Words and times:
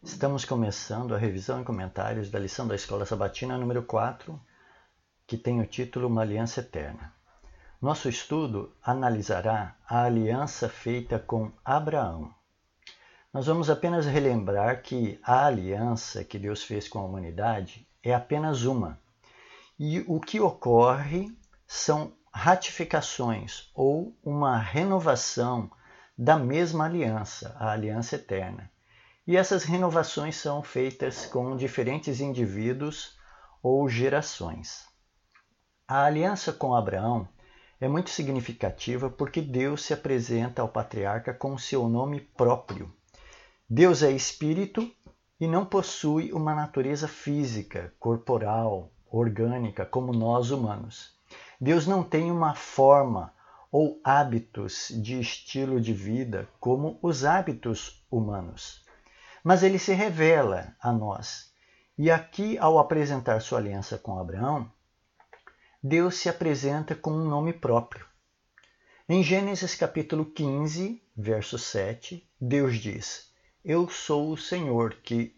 Estamos 0.00 0.44
começando 0.44 1.12
a 1.12 1.18
revisão 1.18 1.60
e 1.60 1.64
comentários 1.64 2.30
da 2.30 2.38
lição 2.38 2.68
da 2.68 2.76
Escola 2.76 3.04
Sabatina 3.04 3.58
número 3.58 3.82
4, 3.82 4.40
que 5.26 5.36
tem 5.36 5.60
o 5.60 5.66
título 5.66 6.06
Uma 6.06 6.22
Aliança 6.22 6.60
Eterna. 6.60 7.12
Nosso 7.82 8.08
estudo 8.08 8.72
analisará 8.80 9.74
a 9.84 10.04
aliança 10.04 10.68
feita 10.68 11.18
com 11.18 11.50
Abraão. 11.64 12.32
Nós 13.34 13.46
vamos 13.46 13.68
apenas 13.68 14.06
relembrar 14.06 14.82
que 14.82 15.18
a 15.20 15.46
aliança 15.46 16.22
que 16.22 16.38
Deus 16.38 16.62
fez 16.62 16.88
com 16.88 17.00
a 17.00 17.04
humanidade 17.04 17.84
é 18.00 18.14
apenas 18.14 18.62
uma. 18.62 19.00
E 19.76 20.04
o 20.06 20.20
que 20.20 20.38
ocorre 20.38 21.36
são 21.66 22.12
ratificações 22.32 23.68
ou 23.74 24.16
uma 24.22 24.56
renovação 24.56 25.68
da 26.16 26.38
mesma 26.38 26.84
aliança, 26.84 27.56
a 27.58 27.72
aliança 27.72 28.14
eterna. 28.14 28.70
E 29.28 29.36
essas 29.36 29.64
renovações 29.64 30.36
são 30.36 30.62
feitas 30.62 31.26
com 31.26 31.54
diferentes 31.54 32.18
indivíduos 32.18 33.14
ou 33.62 33.86
gerações. 33.86 34.86
A 35.86 36.04
aliança 36.04 36.50
com 36.50 36.74
Abraão 36.74 37.28
é 37.78 37.86
muito 37.86 38.08
significativa 38.08 39.10
porque 39.10 39.42
Deus 39.42 39.84
se 39.84 39.92
apresenta 39.92 40.62
ao 40.62 40.68
patriarca 40.70 41.34
com 41.34 41.58
seu 41.58 41.90
nome 41.90 42.20
próprio. 42.20 42.90
Deus 43.68 44.02
é 44.02 44.10
espírito 44.10 44.90
e 45.38 45.46
não 45.46 45.66
possui 45.66 46.32
uma 46.32 46.54
natureza 46.54 47.06
física, 47.06 47.92
corporal, 48.00 48.90
orgânica 49.10 49.84
como 49.84 50.10
nós 50.10 50.50
humanos. 50.50 51.14
Deus 51.60 51.86
não 51.86 52.02
tem 52.02 52.30
uma 52.30 52.54
forma 52.54 53.30
ou 53.70 54.00
hábitos 54.02 54.90
de 54.90 55.20
estilo 55.20 55.78
de 55.78 55.92
vida 55.92 56.48
como 56.58 56.98
os 57.02 57.26
hábitos 57.26 58.02
humanos 58.10 58.87
mas 59.48 59.62
ele 59.62 59.78
se 59.78 59.94
revela 59.94 60.76
a 60.78 60.92
nós. 60.92 61.50
E 61.96 62.10
aqui, 62.10 62.58
ao 62.58 62.78
apresentar 62.78 63.40
sua 63.40 63.58
aliança 63.58 63.96
com 63.96 64.18
Abraão, 64.18 64.70
Deus 65.82 66.16
se 66.16 66.28
apresenta 66.28 66.94
com 66.94 67.12
um 67.12 67.24
nome 67.24 67.54
próprio. 67.54 68.04
Em 69.08 69.22
Gênesis 69.22 69.74
capítulo 69.74 70.26
15, 70.26 71.02
verso 71.16 71.58
7, 71.58 72.28
Deus 72.38 72.76
diz: 72.76 73.32
Eu 73.64 73.88
sou 73.88 74.32
o 74.32 74.36
Senhor 74.36 74.96
que 75.02 75.34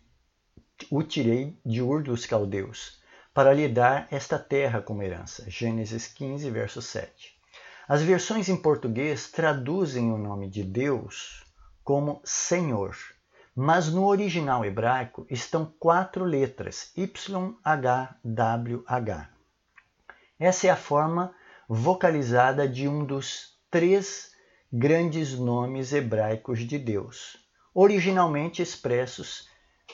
o 0.90 1.04
tirei 1.04 1.56
de 1.64 1.80
Ur 1.80 2.02
dos 2.02 2.26
Caldeus, 2.26 3.00
para 3.32 3.54
lhe 3.54 3.68
dar 3.68 4.08
esta 4.10 4.40
terra 4.40 4.82
como 4.82 5.04
herança. 5.04 5.48
Gênesis 5.48 6.08
15, 6.08 6.50
verso 6.50 6.82
7. 6.82 7.38
As 7.86 8.02
versões 8.02 8.48
em 8.48 8.56
português 8.56 9.30
traduzem 9.30 10.10
o 10.10 10.18
nome 10.18 10.50
de 10.50 10.64
Deus 10.64 11.44
como 11.84 12.20
Senhor 12.24 12.96
mas 13.62 13.92
no 13.92 14.06
original 14.06 14.64
hebraico 14.64 15.26
estão 15.28 15.66
quatro 15.78 16.24
letras, 16.24 16.90
YHWH. 16.96 17.28
Essa 20.38 20.68
é 20.68 20.70
a 20.70 20.76
forma 20.76 21.34
vocalizada 21.68 22.66
de 22.66 22.88
um 22.88 23.04
dos 23.04 23.60
três 23.70 24.32
grandes 24.72 25.38
nomes 25.38 25.92
hebraicos 25.92 26.60
de 26.60 26.78
Deus, 26.78 27.36
originalmente 27.74 28.62
expressos 28.62 29.46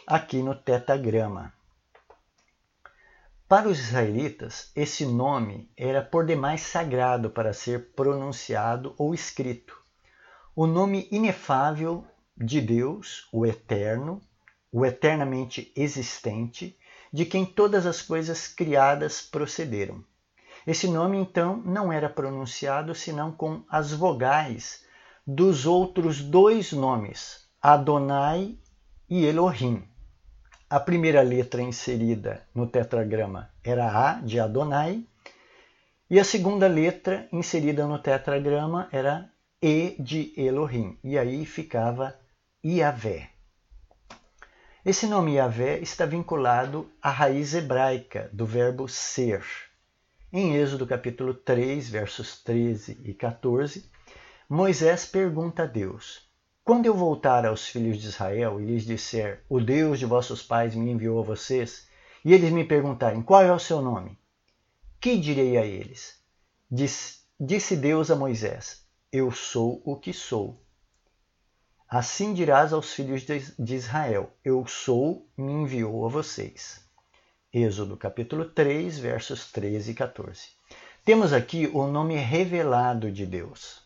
aqui 0.07 0.45
no 0.45 0.55
tetagrama. 0.55 1.53
Para 3.49 3.69
os 3.69 3.81
israelitas, 3.81 4.71
esse 4.77 5.05
nome 5.05 5.69
era 5.77 6.01
por 6.03 6.25
demais 6.25 6.61
sagrado 6.61 7.31
para 7.31 7.53
ser 7.53 7.93
pronunciado 7.97 8.95
ou 8.97 9.13
escrito. 9.13 9.77
O 10.55 10.69
nome 10.69 11.09
inefável 11.11 12.07
de 12.37 12.61
Deus, 12.61 13.29
o 13.33 13.47
eterno, 13.47 14.21
o 14.71 14.85
eternamente 14.85 15.73
existente, 15.75 16.79
de 17.13 17.25
quem 17.25 17.47
todas 17.47 17.87
as 17.87 18.03
coisas 18.03 18.47
criadas 18.47 19.23
procederam. 19.23 20.05
Esse 20.67 20.89
nome, 20.89 21.17
então, 21.17 21.57
não 21.59 21.93
era 21.93 22.09
pronunciado 22.09 22.95
senão 22.95 23.33
com 23.33 23.63
as 23.71 23.93
vogais 23.93 24.85
dos 25.27 25.65
outros 25.65 26.21
dois 26.21 26.73
nomes, 26.73 27.47
Adonai 27.63 28.59
e 29.09 29.25
Elohim. 29.25 29.83
A 30.69 30.81
primeira 30.81 31.23
letra 31.23 31.63
inserida 31.63 32.47
no 32.55 32.67
tetragrama 32.67 33.49
era 33.63 33.87
A 33.87 34.21
de 34.21 34.41
Adonai, 34.41 35.05
e 36.11 36.21
a 36.21 36.25
segunda 36.25 36.69
letra 36.69 37.29
inserida 37.33 37.87
no 37.87 37.99
tetragrama 37.99 38.89
era 38.93 39.31
E 39.63 39.97
de 39.99 40.33
Elohim. 40.37 40.99
E 41.03 41.17
aí 41.19 41.47
ficava 41.47 42.17
Yahvé. 42.69 43.31
Esse 44.85 45.07
nome 45.07 45.35
Yahvé 45.35 45.79
está 45.79 46.05
vinculado 46.05 46.91
à 47.01 47.11
raiz 47.11 47.55
hebraica 47.55 48.29
do 48.33 48.45
verbo 48.45 48.89
ser. 48.89 49.45
Em 50.33 50.57
Êxodo 50.57 50.85
capítulo 50.85 51.33
3, 51.33 51.89
versos 51.89 52.43
13 52.43 53.01
e 53.05 53.15
14, 53.15 53.89
Moisés 54.49 55.07
pergunta 55.07 55.63
a 55.63 55.67
Deus: 55.67 56.29
Quando 56.65 56.87
eu 56.87 56.95
voltar 56.95 57.47
aos 57.47 57.69
filhos 57.69 57.99
de 58.03 58.09
Israel 58.09 58.61
e 58.61 58.65
lhes 58.65 58.85
disser: 58.85 59.45
O 59.49 59.61
Deus 59.61 60.01
de 60.01 60.05
vossos 60.05 60.43
pais 60.43 60.75
me 60.75 60.91
enviou 60.91 61.21
a 61.21 61.25
vocês, 61.25 61.87
e 62.25 62.35
eles 62.35 62.51
me 62.51 62.65
perguntarem: 62.65 63.23
Qual 63.23 63.43
é 63.43 63.53
o 63.53 63.61
seu 63.61 63.81
nome? 63.81 64.19
Que 65.01 65.17
direi 65.17 65.57
a 65.57 65.65
eles? 65.65 66.21
Diz, 66.69 67.25
disse 67.39 67.77
Deus 67.77 68.11
a 68.11 68.17
Moisés: 68.17 68.85
Eu 69.13 69.31
sou 69.31 69.81
o 69.85 69.95
que 69.95 70.13
sou. 70.13 70.66
Assim 71.89 72.35
dirás 72.35 72.73
aos 72.73 72.93
filhos 72.93 73.23
de 73.23 73.75
Israel: 73.77 74.33
Eu 74.45 74.67
sou, 74.67 75.25
me 75.37 75.53
enviou 75.53 76.05
a 76.05 76.09
vocês. 76.09 76.81
Êxodo 77.55 77.97
capítulo 77.97 78.45
3, 78.47 78.99
versos 78.99 79.53
13 79.53 79.93
e 79.93 79.95
14. 79.95 80.49
Temos 81.05 81.33
aqui 81.33 81.71
o 81.73 81.87
nome 81.87 82.17
revelado 82.17 83.13
de 83.13 83.25
Deus. 83.25 83.83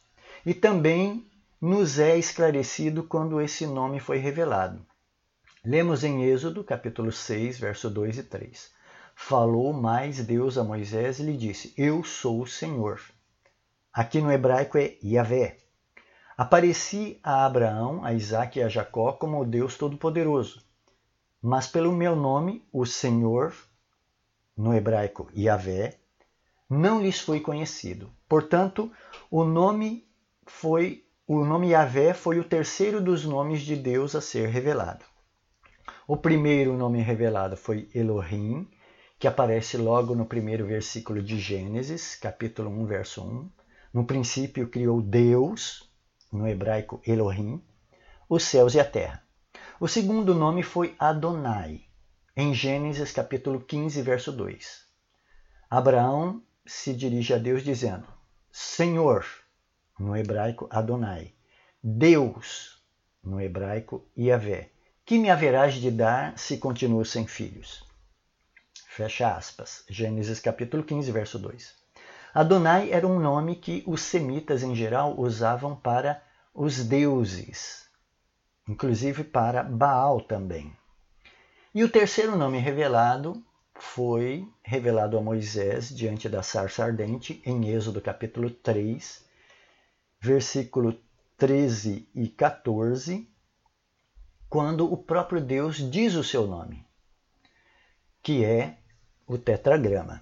E 0.47 0.55
também 0.55 1.31
nos 1.61 1.99
é 1.99 2.17
esclarecido 2.17 3.03
quando 3.03 3.39
esse 3.39 3.67
nome 3.67 4.01
foi 4.01 4.17
revelado. 4.17 4.81
Lemos 5.63 6.03
em 6.03 6.25
Êxodo 6.25 6.65
capítulo 6.65 7.13
6, 7.13 7.59
verso 7.59 7.91
2 7.91 8.17
e 8.17 8.23
3. 8.23 8.71
Falou 9.15 9.75
mais 9.75 10.25
Deus 10.25 10.57
a 10.57 10.65
Moisés 10.65 11.19
e 11.19 11.23
lhe 11.23 11.37
disse: 11.37 11.75
Eu 11.77 12.03
sou 12.03 12.41
o 12.41 12.47
Senhor. 12.47 12.99
Aqui 13.93 14.23
no 14.23 14.33
hebraico 14.33 14.79
é 14.79 14.97
Yahvé, 15.05 15.59
Apareci 16.41 17.21
a 17.23 17.45
Abraão, 17.45 18.03
a 18.03 18.15
Isaac 18.15 18.59
e 18.59 18.63
a 18.63 18.69
Jacó 18.71 19.13
como 19.13 19.39
o 19.39 19.45
Deus 19.45 19.77
Todo-Poderoso, 19.77 20.65
mas 21.43 21.67
pelo 21.67 21.93
meu 21.93 22.17
nome, 22.17 22.65
o 22.73 22.87
Senhor, 22.87 23.55
no 24.57 24.73
hebraico 24.73 25.31
Yahvé, 25.37 25.99
não 26.67 27.03
lhes 27.03 27.21
foi 27.21 27.41
conhecido. 27.41 28.11
Portanto, 28.27 28.91
o 29.31 29.45
nome 29.45 30.09
foi 30.47 31.05
o 31.27 31.45
nome 31.45 31.73
Yahvé 31.73 32.15
foi 32.15 32.41
o 32.41 32.45
terceiro 32.45 33.03
dos 33.03 33.27
nomes 33.27 33.61
de 33.61 33.77
Deus 33.77 34.15
a 34.15 34.23
ser 34.23 34.49
revelado. 34.49 35.05
O 36.09 36.17
primeiro 36.17 36.75
nome 36.75 37.03
revelado 37.03 37.55
foi 37.55 37.91
Elohim, 37.95 38.67
que 39.19 39.29
aparece 39.29 39.77
logo 39.77 40.15
no 40.15 40.25
primeiro 40.25 40.67
versículo 40.67 41.23
de 41.23 41.39
Gênesis, 41.39 42.15
capítulo 42.15 42.71
1, 42.71 42.87
verso 42.87 43.23
1. 43.23 43.51
No 43.93 44.07
princípio 44.07 44.69
criou 44.69 45.03
Deus, 45.03 45.90
no 46.33 46.47
hebraico 46.47 47.01
Elohim, 47.07 47.63
os 48.29 48.45
céus 48.45 48.75
e 48.75 48.81
a 48.81 48.85
terra. 48.85 49.23
O 49.81 49.89
segundo 49.89 50.35
nome 50.35 50.63
foi 50.63 50.95
Adonai, 50.99 51.85
em 52.37 52.55
Gênesis 52.55 53.13
capítulo 53.13 53.61
15, 53.61 54.03
verso 54.03 54.31
2. 54.31 54.85
Abraão 55.69 56.43
se 56.67 56.95
dirige 56.95 57.35
a 57.35 57.39
Deus 57.39 57.63
dizendo: 57.65 58.07
Senhor, 58.53 59.27
no 59.99 60.17
hebraico 60.17 60.69
Adonai, 60.71 61.35
Deus, 61.83 62.81
no 63.23 63.41
hebraico 63.41 64.07
Yahvé, 64.17 64.71
que 65.05 65.19
me 65.19 65.31
haverás 65.31 65.75
de 65.75 65.91
dar 65.91 66.39
se 66.39 66.59
continuo 66.59 67.05
sem 67.05 67.27
filhos? 67.27 67.85
Fecha 68.87 69.35
aspas. 69.35 69.85
Gênesis 69.89 70.41
capítulo 70.41 70.85
15, 70.85 71.11
verso 71.11 71.39
2. 71.39 71.75
Adonai 72.35 72.93
era 72.93 73.07
um 73.07 73.19
nome 73.19 73.57
que 73.57 73.83
os 73.87 74.03
semitas 74.03 74.63
em 74.63 74.75
geral 74.75 75.19
usavam 75.19 75.75
para 75.75 76.23
os 76.55 76.85
deuses, 76.85 77.89
inclusive 78.69 79.25
para 79.25 79.63
Baal 79.63 80.21
também. 80.21 80.77
E 81.75 81.85
o 81.85 81.89
terceiro 81.89 82.37
nome 82.37 82.59
revelado 82.59 83.43
foi 83.79 84.47
revelado 84.63 85.17
a 85.17 85.23
Moisés 85.23 85.89
diante 85.89 86.29
da 86.29 86.43
sarça 86.43 86.85
ardente 86.85 87.41
em 87.47 87.69
Êxodo 87.69 88.01
capítulo 88.01 88.51
3, 88.51 89.25
versículo 90.21 91.01
13 91.39 92.09
e 92.15 92.29
14, 92.29 93.27
quando 94.49 94.93
o 94.93 94.97
próprio 94.97 95.41
Deus 95.41 95.77
diz 95.77 96.15
o 96.15 96.25
seu 96.25 96.47
nome, 96.47 96.85
que 98.23 98.45
é 98.45 98.79
o 99.27 99.39
tetragrama. 99.39 100.21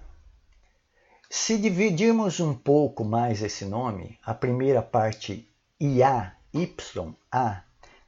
Se 1.29 1.57
dividirmos 1.57 2.39
um 2.39 2.53
pouco 2.53 3.03
mais 3.03 3.41
esse 3.41 3.65
nome, 3.65 4.19
a 4.23 4.33
primeira 4.33 4.81
parte 4.81 5.48
IA, 5.81 6.35
YA, 6.53 7.63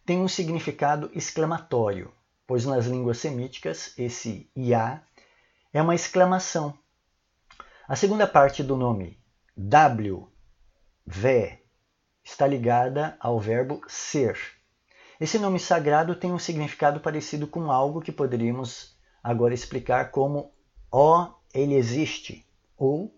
tem 0.05 0.19
um 0.19 0.27
significado 0.27 1.09
exclamatório, 1.13 2.11
pois 2.45 2.65
nas 2.65 2.85
línguas 2.85 3.19
semíticas 3.19 3.93
esse 3.97 4.51
Yah 4.57 5.01
é 5.71 5.81
uma 5.81 5.95
exclamação. 5.95 6.77
A 7.87 7.95
segunda 7.95 8.27
parte 8.27 8.61
do 8.61 8.75
nome 8.75 9.17
W, 9.55 10.27
Vé, 11.05 11.61
está 12.21 12.45
ligada 12.45 13.15
ao 13.21 13.39
verbo 13.39 13.81
ser. 13.87 14.37
Esse 15.17 15.39
nome 15.39 15.57
sagrado 15.57 16.13
tem 16.13 16.33
um 16.33 16.39
significado 16.39 16.99
parecido 16.99 17.47
com 17.47 17.71
algo 17.71 18.01
que 18.01 18.11
poderíamos 18.11 18.97
agora 19.23 19.53
explicar 19.53 20.11
como 20.11 20.51
ó, 20.91 21.35
ele 21.53 21.75
existe 21.75 22.45
ou 22.75 23.15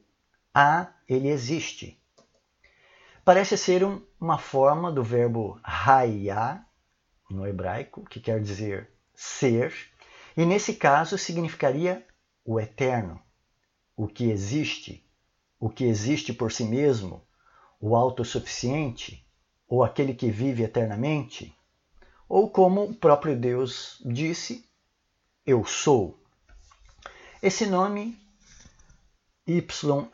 a, 0.54 0.94
ele 1.10 1.30
existe. 1.30 2.00
Parece 3.25 3.58
ser 3.58 3.86
um, 3.86 4.02
uma 4.20 4.38
forma 4.38 4.92
do 4.92 5.02
verbo 5.02 5.58
hayá, 5.64 6.66
no 7.30 7.48
hebraico, 7.48 8.04
que 8.04 8.20
quer 8.20 8.42
dizer 8.42 8.90
ser, 9.16 9.74
e 10.36 10.46
nesse 10.46 10.74
caso 10.74 11.18
significaria 11.18 12.06
o 12.44 12.60
eterno, 12.60 13.22
o 13.96 14.08
que 14.08 14.30
existe, 14.30 15.08
o 15.58 15.70
que 15.70 15.86
existe 15.86 16.34
por 16.34 16.52
si 16.52 16.66
mesmo, 16.66 17.25
o 17.80 17.96
autossuficiente, 17.96 19.26
ou 19.69 19.84
aquele 19.84 20.14
que 20.14 20.30
vive 20.30 20.64
eternamente, 20.64 21.58
ou 22.28 22.50
como 22.50 22.84
o 22.84 22.94
próprio 22.94 23.38
Deus 23.38 24.02
disse, 24.06 24.69
eu 25.46 25.64
sou. 25.64 26.22
Esse 27.42 27.66
nome 27.66 28.19
YHWH 29.45 30.10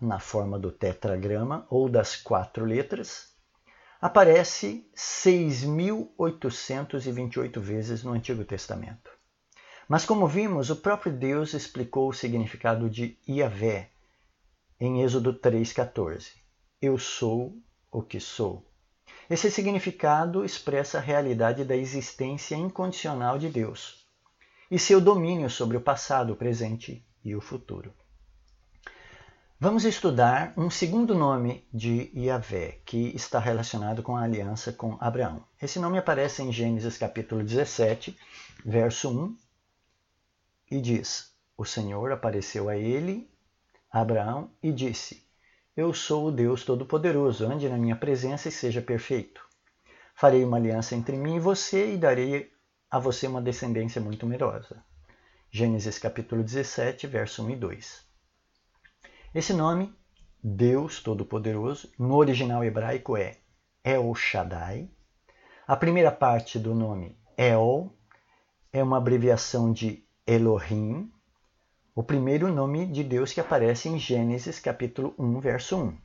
na 0.00 0.18
forma 0.18 0.58
do 0.58 0.72
tetragrama 0.72 1.68
ou 1.70 1.88
das 1.88 2.16
quatro 2.16 2.64
letras 2.64 3.32
aparece 4.00 4.90
6.828 4.92 7.60
vezes 7.60 8.02
no 8.02 8.10
Antigo 8.10 8.44
Testamento. 8.44 9.12
Mas, 9.88 10.04
como 10.04 10.26
vimos, 10.26 10.68
o 10.68 10.74
próprio 10.74 11.12
Deus 11.12 11.54
explicou 11.54 12.08
o 12.08 12.12
significado 12.12 12.90
de 12.90 13.16
Yahvé 13.28 13.92
em 14.80 15.02
Êxodo 15.02 15.32
3,14. 15.32 16.32
Eu 16.82 16.98
sou 16.98 17.56
o 17.88 18.02
que 18.02 18.18
sou. 18.18 18.68
Esse 19.28 19.48
significado 19.48 20.44
expressa 20.44 20.98
a 20.98 21.00
realidade 21.00 21.64
da 21.64 21.76
existência 21.76 22.56
incondicional 22.56 23.38
de 23.38 23.48
Deus 23.48 24.04
e 24.68 24.76
seu 24.76 25.00
domínio 25.00 25.48
sobre 25.48 25.76
o 25.76 25.80
passado, 25.80 26.32
o 26.32 26.36
presente 26.36 27.06
e 27.24 27.34
o 27.34 27.40
futuro. 27.40 27.92
Vamos 29.62 29.84
estudar 29.84 30.54
um 30.56 30.70
segundo 30.70 31.14
nome 31.14 31.66
de 31.70 32.10
Yahvé, 32.16 32.78
que 32.82 33.14
está 33.14 33.38
relacionado 33.38 34.02
com 34.02 34.16
a 34.16 34.22
aliança 34.22 34.72
com 34.72 34.96
Abraão. 34.98 35.44
Esse 35.60 35.78
nome 35.78 35.98
aparece 35.98 36.42
em 36.42 36.50
Gênesis 36.50 36.96
capítulo 36.96 37.44
17, 37.44 38.18
verso 38.64 39.10
1, 39.10 39.36
e 40.70 40.80
diz: 40.80 41.34
O 41.58 41.66
Senhor 41.66 42.10
apareceu 42.10 42.70
a 42.70 42.76
ele, 42.76 43.30
Abraão, 43.92 44.50
e 44.62 44.72
disse: 44.72 45.22
Eu 45.76 45.92
sou 45.92 46.28
o 46.28 46.32
Deus 46.32 46.64
Todo-Poderoso, 46.64 47.44
ande 47.44 47.68
na 47.68 47.76
minha 47.76 47.96
presença 47.96 48.48
e 48.48 48.52
seja 48.52 48.80
perfeito. 48.80 49.42
Farei 50.14 50.42
uma 50.42 50.56
aliança 50.56 50.94
entre 50.94 51.18
mim 51.18 51.36
e 51.36 51.40
você 51.40 51.92
e 51.92 51.98
darei 51.98 52.50
a 52.90 52.98
você 52.98 53.26
uma 53.26 53.42
descendência 53.42 54.00
muito 54.00 54.24
numerosa. 54.24 54.82
Gênesis 55.52 55.98
capítulo 55.98 56.44
17, 56.44 57.08
verso 57.08 57.42
1 57.44 57.50
e 57.50 57.56
2. 57.56 58.06
Esse 59.34 59.52
nome, 59.52 59.92
Deus 60.40 61.02
Todo-Poderoso, 61.02 61.90
no 61.98 62.14
original 62.14 62.62
hebraico 62.62 63.16
é 63.16 63.36
El 63.82 64.14
Shaddai. 64.14 64.88
A 65.66 65.76
primeira 65.76 66.12
parte 66.12 66.56
do 66.56 66.72
nome 66.72 67.18
El 67.36 67.92
é 68.72 68.80
uma 68.80 68.98
abreviação 68.98 69.72
de 69.72 70.04
Elohim, 70.24 71.12
o 71.96 72.02
primeiro 72.04 72.46
nome 72.52 72.86
de 72.86 73.02
Deus 73.02 73.32
que 73.32 73.40
aparece 73.40 73.88
em 73.88 73.98
Gênesis 73.98 74.60
capítulo 74.60 75.16
1, 75.18 75.40
verso 75.40 75.76
1. 75.76 75.98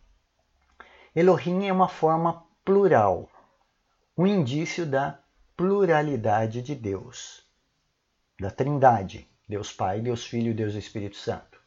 Elohim 1.16 1.68
é 1.68 1.72
uma 1.72 1.88
forma 1.88 2.48
plural, 2.66 3.30
um 4.18 4.26
indício 4.26 4.88
da 4.88 5.20
pluralidade 5.56 6.64
de 6.64 6.74
Deus, 6.74 7.46
da 8.40 8.50
Trindade, 8.50 9.30
Deus 9.48 9.72
Pai, 9.72 10.02
Deus 10.02 10.26
Filho 10.26 10.56
Deus 10.56 10.74
Espírito 10.74 11.18
Santo. 11.18 11.60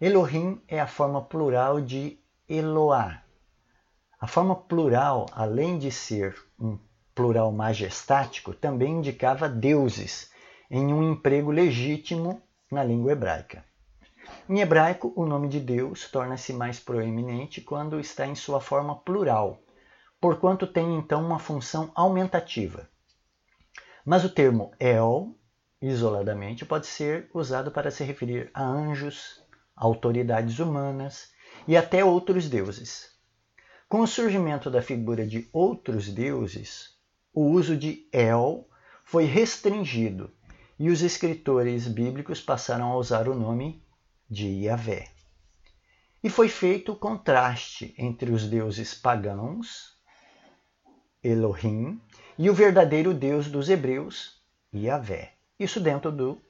Elohim 0.00 0.60
é 0.68 0.80
a 0.80 0.86
forma 0.86 1.20
plural 1.22 1.80
de 1.80 2.18
Eloá. 2.48 3.22
A 4.20 4.26
forma 4.26 4.54
plural, 4.54 5.26
além 5.32 5.78
de 5.78 5.90
ser 5.90 6.36
um 6.58 6.78
plural 7.14 7.50
majestático, 7.50 8.54
também 8.54 8.98
indicava 8.98 9.48
deuses 9.48 10.30
em 10.70 10.92
um 10.92 11.02
emprego 11.12 11.50
legítimo 11.50 12.40
na 12.70 12.84
língua 12.84 13.12
hebraica. 13.12 13.64
Em 14.48 14.60
hebraico, 14.60 15.12
o 15.16 15.26
nome 15.26 15.48
de 15.48 15.58
Deus 15.58 16.10
torna-se 16.10 16.52
mais 16.52 16.78
proeminente 16.78 17.60
quando 17.60 17.98
está 17.98 18.26
em 18.26 18.34
sua 18.34 18.60
forma 18.60 18.96
plural, 18.96 19.60
porquanto 20.20 20.66
tem 20.66 20.96
então 20.96 21.24
uma 21.24 21.38
função 21.38 21.90
aumentativa. 21.94 22.88
Mas 24.04 24.24
o 24.24 24.30
termo 24.30 24.72
El, 24.78 25.34
isoladamente, 25.82 26.64
pode 26.64 26.86
ser 26.86 27.28
usado 27.34 27.72
para 27.72 27.90
se 27.90 28.04
referir 28.04 28.50
a 28.54 28.62
anjos, 28.62 29.42
autoridades 29.74 30.60
humanas 30.60 31.32
e 31.66 31.76
até 31.76 32.04
outros 32.04 32.48
deuses. 32.48 33.10
Com 33.88 34.00
o 34.00 34.06
surgimento 34.06 34.70
da 34.70 34.80
figura 34.80 35.26
de 35.26 35.48
outros 35.52 36.08
deuses, 36.08 36.96
o 37.34 37.42
uso 37.46 37.76
de 37.76 38.08
El 38.12 38.68
foi 39.04 39.24
restringido 39.24 40.30
e 40.78 40.88
os 40.88 41.02
escritores 41.02 41.88
bíblicos 41.88 42.40
passaram 42.40 42.92
a 42.92 42.96
usar 42.96 43.28
o 43.28 43.34
nome 43.34 43.84
de 44.30 44.46
Yahvé. 44.46 45.08
E 46.24 46.30
foi 46.30 46.48
feito 46.48 46.92
o 46.92 46.96
contraste 46.96 47.94
entre 47.98 48.30
os 48.30 48.48
deuses 48.48 48.94
pagãos, 48.94 49.96
Elohim, 51.22 52.00
e 52.38 52.48
o 52.48 52.54
verdadeiro 52.54 53.12
Deus 53.12 53.48
dos 53.48 53.68
hebreus, 53.68 54.40
Yahvé. 54.74 55.41
Isso 55.58 55.80
dentro 55.80 56.10
do 56.10 56.40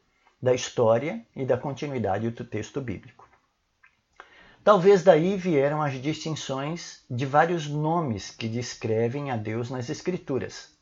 da 0.42 0.52
história 0.52 1.24
e 1.36 1.44
da 1.44 1.56
continuidade 1.56 2.28
do 2.30 2.44
texto 2.44 2.80
bíblico. 2.80 3.28
Talvez 4.64 5.04
daí 5.04 5.36
vieram 5.36 5.80
as 5.80 5.94
distinções 5.94 7.04
de 7.08 7.24
vários 7.24 7.68
nomes 7.68 8.30
que 8.30 8.48
descrevem 8.48 9.30
a 9.30 9.36
Deus 9.36 9.70
nas 9.70 9.88
Escrituras: 9.88 10.76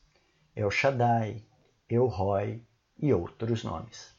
El 0.56 0.70
Shaddai, 0.70 1.42
El 1.88 2.06
Roy 2.06 2.62
e 2.98 3.12
outros 3.12 3.62
nomes. 3.64 4.14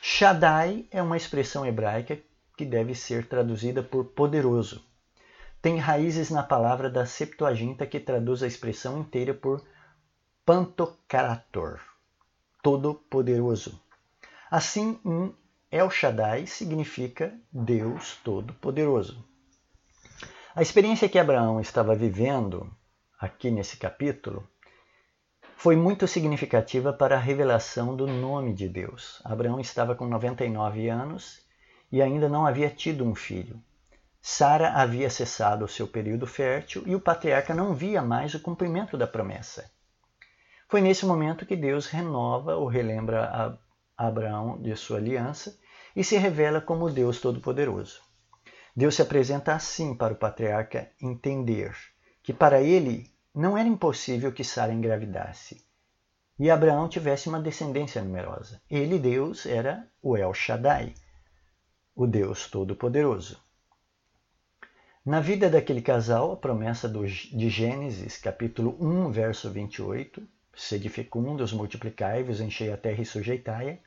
Shaddai 0.00 0.86
é 0.90 1.02
uma 1.02 1.16
expressão 1.16 1.66
hebraica 1.66 2.18
que 2.56 2.64
deve 2.64 2.94
ser 2.94 3.26
traduzida 3.26 3.82
por 3.82 4.06
poderoso. 4.06 4.84
Tem 5.60 5.78
raízes 5.78 6.28
na 6.30 6.42
palavra 6.42 6.90
da 6.90 7.06
Septuaginta 7.06 7.86
que 7.86 8.00
traduz 8.00 8.42
a 8.42 8.46
expressão 8.46 8.98
inteira 8.98 9.32
por 9.32 9.62
Pantocrator, 10.44 11.80
todo-poderoso. 12.62 13.82
Assim, 14.50 15.00
um 15.04 15.34
El 15.70 15.90
Shaddai 15.90 16.46
significa 16.46 17.34
Deus 17.52 18.16
Todo-Poderoso. 18.22 19.24
A 20.54 20.62
experiência 20.62 21.08
que 21.08 21.18
Abraão 21.18 21.60
estava 21.60 21.94
vivendo 21.94 22.70
aqui 23.18 23.50
nesse 23.50 23.78
capítulo 23.78 24.46
foi 25.56 25.76
muito 25.76 26.06
significativa 26.06 26.92
para 26.92 27.16
a 27.16 27.20
revelação 27.20 27.96
do 27.96 28.06
nome 28.06 28.52
de 28.52 28.68
Deus. 28.68 29.20
Abraão 29.24 29.58
estava 29.58 29.94
com 29.94 30.06
99 30.06 30.88
anos 30.88 31.40
e 31.90 32.02
ainda 32.02 32.28
não 32.28 32.46
havia 32.46 32.68
tido 32.68 33.04
um 33.04 33.14
filho. 33.14 33.62
Sara 34.20 34.74
havia 34.74 35.10
cessado 35.10 35.64
o 35.64 35.68
seu 35.68 35.88
período 35.88 36.26
fértil 36.26 36.82
e 36.86 36.94
o 36.94 37.00
patriarca 37.00 37.54
não 37.54 37.74
via 37.74 38.02
mais 38.02 38.34
o 38.34 38.40
cumprimento 38.40 38.96
da 38.96 39.06
promessa. 39.06 39.70
Foi 40.72 40.80
nesse 40.80 41.04
momento 41.04 41.44
que 41.44 41.54
Deus 41.54 41.86
renova 41.86 42.56
ou 42.56 42.66
relembra 42.66 43.58
a 43.98 44.06
Abraão 44.06 44.58
de 44.58 44.74
sua 44.74 44.96
aliança 44.96 45.60
e 45.94 46.02
se 46.02 46.16
revela 46.16 46.62
como 46.62 46.88
Deus 46.88 47.20
Todo-Poderoso. 47.20 48.00
Deus 48.74 48.94
se 48.94 49.02
apresenta 49.02 49.54
assim 49.54 49.94
para 49.94 50.14
o 50.14 50.16
patriarca 50.16 50.90
entender 50.98 51.76
que 52.22 52.32
para 52.32 52.62
ele 52.62 53.12
não 53.34 53.58
era 53.58 53.68
impossível 53.68 54.32
que 54.32 54.42
Sara 54.42 54.72
engravidasse 54.72 55.62
e 56.38 56.50
Abraão 56.50 56.88
tivesse 56.88 57.28
uma 57.28 57.38
descendência 57.38 58.00
numerosa. 58.00 58.58
Ele, 58.70 58.98
Deus, 58.98 59.44
era 59.44 59.86
o 60.02 60.16
El 60.16 60.32
Shaddai, 60.32 60.94
o 61.94 62.06
Deus 62.06 62.46
Todo-Poderoso. 62.46 63.38
Na 65.04 65.20
vida 65.20 65.50
daquele 65.50 65.82
casal, 65.82 66.32
a 66.32 66.36
promessa 66.38 66.88
de 66.88 67.50
Gênesis, 67.50 68.16
capítulo 68.16 68.74
1, 68.80 69.10
verso 69.10 69.50
28, 69.50 70.26
sede 70.54 70.88
fecundos, 70.88 71.52
multiplicai-vos, 71.52 72.40
enchei 72.40 72.72
a 72.72 72.76
terra 72.76 73.02
e 73.02 73.06
sujeitai-a, 73.06 73.78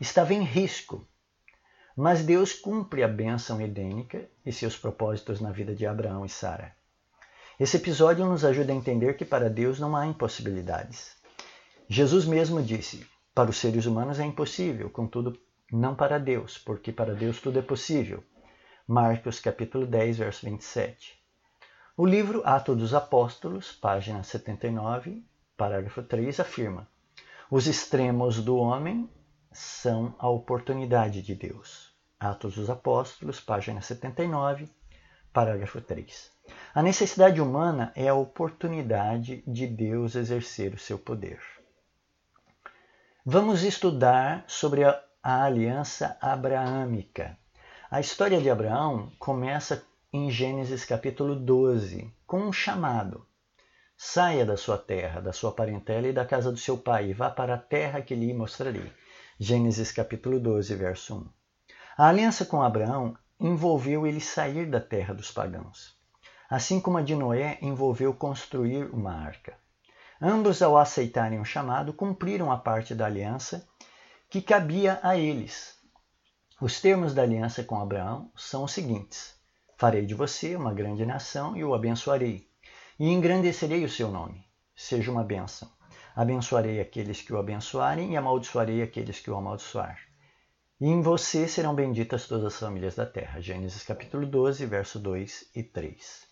estava 0.00 0.34
em 0.34 0.42
risco. 0.42 1.06
Mas 1.96 2.24
Deus 2.24 2.52
cumpre 2.52 3.02
a 3.02 3.08
bênção 3.08 3.60
edênica 3.60 4.28
e 4.44 4.52
seus 4.52 4.76
propósitos 4.76 5.40
na 5.40 5.52
vida 5.52 5.74
de 5.74 5.86
Abraão 5.86 6.24
e 6.24 6.28
Sara. 6.28 6.74
Esse 7.58 7.76
episódio 7.76 8.26
nos 8.26 8.44
ajuda 8.44 8.72
a 8.72 8.76
entender 8.76 9.16
que 9.16 9.24
para 9.24 9.48
Deus 9.48 9.78
não 9.78 9.94
há 9.94 10.06
impossibilidades. 10.06 11.16
Jesus 11.88 12.24
mesmo 12.24 12.60
disse: 12.60 13.06
Para 13.32 13.50
os 13.50 13.58
seres 13.58 13.86
humanos 13.86 14.18
é 14.18 14.24
impossível, 14.24 14.90
contudo, 14.90 15.38
não 15.70 15.94
para 15.94 16.18
Deus, 16.18 16.58
porque 16.58 16.90
para 16.90 17.14
Deus 17.14 17.40
tudo 17.40 17.58
é 17.58 17.62
possível. 17.62 18.24
Marcos 18.86 19.38
capítulo 19.38 19.86
10, 19.86 20.18
verso 20.18 20.46
27. 20.46 21.22
O 21.96 22.04
livro 22.04 22.42
Atos 22.44 22.76
dos 22.76 22.92
Apóstolos, 22.92 23.70
página 23.70 24.24
79, 24.24 25.24
parágrafo 25.56 26.02
3, 26.02 26.40
afirma: 26.40 26.88
Os 27.50 27.66
extremos 27.66 28.42
do 28.42 28.56
homem 28.56 29.08
são 29.52 30.14
a 30.18 30.28
oportunidade 30.28 31.22
de 31.22 31.34
Deus. 31.34 31.94
Atos 32.18 32.54
dos 32.56 32.70
Apóstolos, 32.70 33.40
página 33.40 33.80
79, 33.80 34.68
parágrafo 35.32 35.80
3. 35.80 36.30
A 36.74 36.82
necessidade 36.82 37.40
humana 37.40 37.92
é 37.94 38.08
a 38.08 38.14
oportunidade 38.14 39.42
de 39.46 39.66
Deus 39.66 40.14
exercer 40.14 40.74
o 40.74 40.78
seu 40.78 40.98
poder. 40.98 41.40
Vamos 43.24 43.62
estudar 43.62 44.44
sobre 44.46 44.84
a, 44.84 45.02
a 45.22 45.44
aliança 45.44 46.16
abraâmica. 46.20 47.38
A 47.90 48.00
história 48.00 48.40
de 48.40 48.50
Abraão 48.50 49.12
começa 49.18 49.86
em 50.12 50.30
Gênesis 50.30 50.84
capítulo 50.84 51.34
12, 51.34 52.12
com 52.26 52.38
um 52.38 52.52
chamado. 52.52 53.26
Saia 53.96 54.44
da 54.44 54.56
sua 54.56 54.76
terra, 54.76 55.20
da 55.20 55.32
sua 55.32 55.52
parentela 55.52 56.08
e 56.08 56.12
da 56.12 56.24
casa 56.24 56.50
do 56.50 56.58
seu 56.58 56.76
pai, 56.76 57.10
e 57.10 57.12
vá 57.12 57.30
para 57.30 57.54
a 57.54 57.58
terra 57.58 58.02
que 58.02 58.14
lhe 58.14 58.34
mostrarei. 58.34 58.92
Gênesis 59.38 59.92
capítulo 59.92 60.40
12, 60.40 60.74
verso 60.74 61.16
1. 61.16 61.28
A 61.96 62.08
aliança 62.08 62.44
com 62.44 62.60
Abraão 62.60 63.16
envolveu 63.38 64.06
ele 64.06 64.20
sair 64.20 64.66
da 64.66 64.80
terra 64.80 65.14
dos 65.14 65.30
pagãos, 65.30 65.96
assim 66.50 66.80
como 66.80 66.98
a 66.98 67.02
de 67.02 67.14
Noé 67.14 67.58
envolveu 67.62 68.12
construir 68.12 68.84
uma 68.92 69.12
arca. 69.12 69.56
Ambos, 70.20 70.62
ao 70.62 70.76
aceitarem 70.76 71.40
o 71.40 71.44
chamado, 71.44 71.92
cumpriram 71.92 72.50
a 72.50 72.56
parte 72.56 72.94
da 72.94 73.06
aliança 73.06 73.68
que 74.28 74.42
cabia 74.42 74.98
a 75.02 75.16
eles. 75.16 75.78
Os 76.60 76.80
termos 76.80 77.14
da 77.14 77.22
aliança 77.22 77.62
com 77.62 77.78
Abraão 77.78 78.30
são 78.36 78.64
os 78.64 78.72
seguintes: 78.72 79.34
Farei 79.76 80.06
de 80.06 80.14
você 80.14 80.56
uma 80.56 80.72
grande 80.72 81.04
nação 81.04 81.56
e 81.56 81.64
o 81.64 81.74
abençoarei, 81.74 82.48
e 82.98 83.08
engrandecerei 83.08 83.84
o 83.84 83.88
seu 83.88 84.10
nome. 84.10 84.44
Seja 84.74 85.10
uma 85.10 85.24
bênção. 85.24 85.70
Abençoarei 86.14 86.80
aqueles 86.80 87.20
que 87.20 87.32
o 87.32 87.38
abençoarem 87.38 88.12
e 88.12 88.16
amaldiçoarei 88.16 88.82
aqueles 88.82 89.20
que 89.20 89.30
o 89.30 89.36
amaldiçoar. 89.36 89.98
E 90.80 90.86
em 90.86 91.00
você 91.00 91.48
serão 91.48 91.74
benditas 91.74 92.26
todas 92.26 92.46
as 92.46 92.58
famílias 92.58 92.94
da 92.94 93.06
terra. 93.06 93.40
Gênesis 93.40 93.82
capítulo 93.82 94.26
12, 94.26 94.66
verso 94.66 94.98
2 94.98 95.50
e 95.54 95.62
3. 95.62 96.26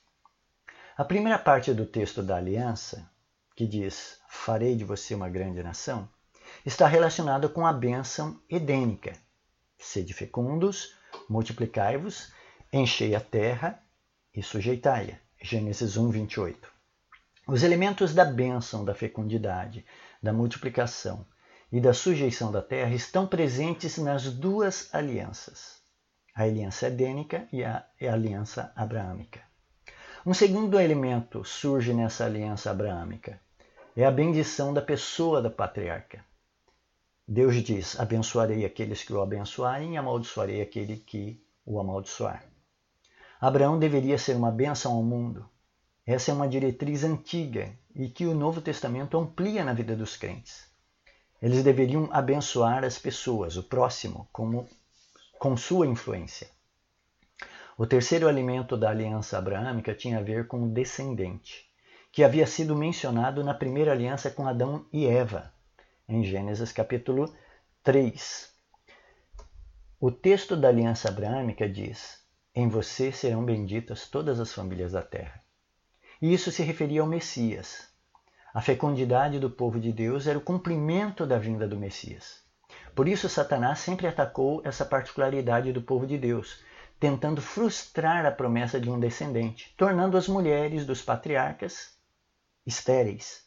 A 0.96 1.04
primeira 1.04 1.38
parte 1.38 1.72
do 1.72 1.86
texto 1.86 2.22
da 2.22 2.36
aliança 2.36 3.10
que 3.56 3.66
diz: 3.66 4.20
Farei 4.28 4.76
de 4.76 4.84
você 4.84 5.14
uma 5.14 5.28
grande 5.28 5.62
nação, 5.62 6.08
está 6.64 6.86
relacionado 6.86 7.48
com 7.48 7.66
a 7.66 7.72
bênção 7.72 8.40
edênica: 8.48 9.12
Sede 9.78 10.12
fecundos, 10.12 10.94
multiplicai-vos, 11.28 12.32
enchei 12.72 13.14
a 13.14 13.20
terra 13.20 13.82
e 14.34 14.42
sujeitai-a. 14.42 15.18
Gênesis 15.44 15.96
1, 15.96 16.08
28. 16.08 16.70
Os 17.48 17.64
elementos 17.64 18.14
da 18.14 18.24
bênção 18.24 18.84
da 18.84 18.94
fecundidade, 18.94 19.84
da 20.22 20.32
multiplicação 20.32 21.26
e 21.72 21.80
da 21.80 21.92
sujeição 21.92 22.52
da 22.52 22.62
terra 22.62 22.94
estão 22.94 23.26
presentes 23.26 23.98
nas 23.98 24.32
duas 24.32 24.88
alianças, 24.94 25.82
a 26.32 26.44
aliança 26.44 26.86
edênica 26.86 27.48
e 27.52 27.64
a 27.64 27.84
aliança 28.00 28.72
abraâmica. 28.76 29.40
Um 30.24 30.32
segundo 30.32 30.78
elemento 30.78 31.44
surge 31.44 31.92
nessa 31.92 32.24
aliança 32.24 32.70
abraâmica, 32.70 33.40
é 33.96 34.04
a 34.04 34.12
bendição 34.12 34.72
da 34.72 34.80
pessoa 34.80 35.42
da 35.42 35.50
patriarca. 35.50 36.24
Deus 37.26 37.56
diz: 37.64 37.98
abençoarei 37.98 38.64
aqueles 38.64 39.02
que 39.02 39.12
o 39.12 39.20
abençoarem 39.20 39.94
e 39.94 39.96
amaldiçoarei 39.96 40.62
aquele 40.62 40.98
que 40.98 41.44
o 41.66 41.80
amaldiçoar. 41.80 42.51
Abraão 43.42 43.76
deveria 43.76 44.16
ser 44.18 44.36
uma 44.36 44.52
bênção 44.52 44.92
ao 44.92 45.02
mundo. 45.02 45.44
Essa 46.06 46.30
é 46.30 46.34
uma 46.34 46.46
diretriz 46.46 47.02
antiga 47.02 47.76
e 47.92 48.08
que 48.08 48.24
o 48.24 48.34
Novo 48.34 48.60
Testamento 48.60 49.18
amplia 49.18 49.64
na 49.64 49.72
vida 49.72 49.96
dos 49.96 50.16
crentes. 50.16 50.70
Eles 51.42 51.64
deveriam 51.64 52.08
abençoar 52.12 52.84
as 52.84 53.00
pessoas, 53.00 53.56
o 53.56 53.64
próximo, 53.64 54.28
como, 54.30 54.68
com 55.40 55.56
sua 55.56 55.88
influência. 55.88 56.48
O 57.76 57.84
terceiro 57.84 58.28
elemento 58.28 58.76
da 58.76 58.90
aliança 58.90 59.36
abraâmica 59.36 59.92
tinha 59.92 60.18
a 60.18 60.22
ver 60.22 60.46
com 60.46 60.62
o 60.62 60.70
descendente 60.70 61.68
que 62.12 62.22
havia 62.22 62.46
sido 62.46 62.76
mencionado 62.76 63.42
na 63.42 63.54
primeira 63.54 63.90
aliança 63.90 64.30
com 64.30 64.46
Adão 64.46 64.86
e 64.92 65.04
Eva, 65.04 65.52
em 66.08 66.22
Gênesis 66.22 66.70
capítulo 66.70 67.34
3. 67.82 68.52
O 69.98 70.12
texto 70.12 70.56
da 70.56 70.68
aliança 70.68 71.08
abraâmica 71.08 71.68
diz: 71.68 72.21
Em 72.54 72.68
você 72.68 73.10
serão 73.10 73.42
benditas 73.42 74.06
todas 74.06 74.38
as 74.38 74.52
famílias 74.52 74.92
da 74.92 75.00
terra. 75.02 75.42
E 76.20 76.34
isso 76.34 76.52
se 76.52 76.62
referia 76.62 77.00
ao 77.00 77.06
Messias. 77.06 77.88
A 78.52 78.60
fecundidade 78.60 79.38
do 79.38 79.48
povo 79.48 79.80
de 79.80 79.90
Deus 79.90 80.26
era 80.26 80.36
o 80.36 80.42
cumprimento 80.42 81.24
da 81.26 81.38
vinda 81.38 81.66
do 81.66 81.78
Messias. 81.78 82.42
Por 82.94 83.08
isso, 83.08 83.26
Satanás 83.26 83.78
sempre 83.78 84.06
atacou 84.06 84.60
essa 84.64 84.84
particularidade 84.84 85.72
do 85.72 85.80
povo 85.80 86.06
de 86.06 86.18
Deus, 86.18 86.62
tentando 87.00 87.40
frustrar 87.40 88.26
a 88.26 88.30
promessa 88.30 88.78
de 88.78 88.90
um 88.90 89.00
descendente, 89.00 89.72
tornando 89.74 90.18
as 90.18 90.28
mulheres 90.28 90.84
dos 90.84 91.00
patriarcas 91.00 91.96
estéreis. 92.66 93.46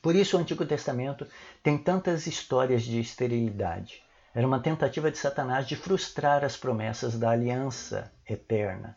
Por 0.00 0.16
isso 0.16 0.38
o 0.38 0.40
Antigo 0.40 0.64
Testamento 0.64 1.26
tem 1.62 1.76
tantas 1.76 2.26
histórias 2.26 2.82
de 2.82 2.98
esterilidade. 2.98 4.02
Era 4.34 4.46
uma 4.46 4.60
tentativa 4.60 5.10
de 5.10 5.18
Satanás 5.18 5.66
de 5.66 5.76
frustrar 5.76 6.42
as 6.42 6.56
promessas 6.56 7.18
da 7.18 7.30
aliança 7.30 8.10
eterna. 8.26 8.96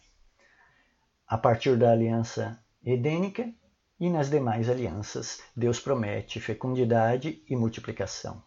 A 1.28 1.38
partir 1.38 1.76
da 1.76 1.92
aliança 1.92 2.58
edênica 2.84 3.54
e 4.00 4.10
nas 4.10 4.30
demais 4.30 4.70
alianças, 4.70 5.42
Deus 5.56 5.80
promete 5.80 6.40
fecundidade 6.40 7.44
e 7.50 7.56
multiplicação. 7.56 8.42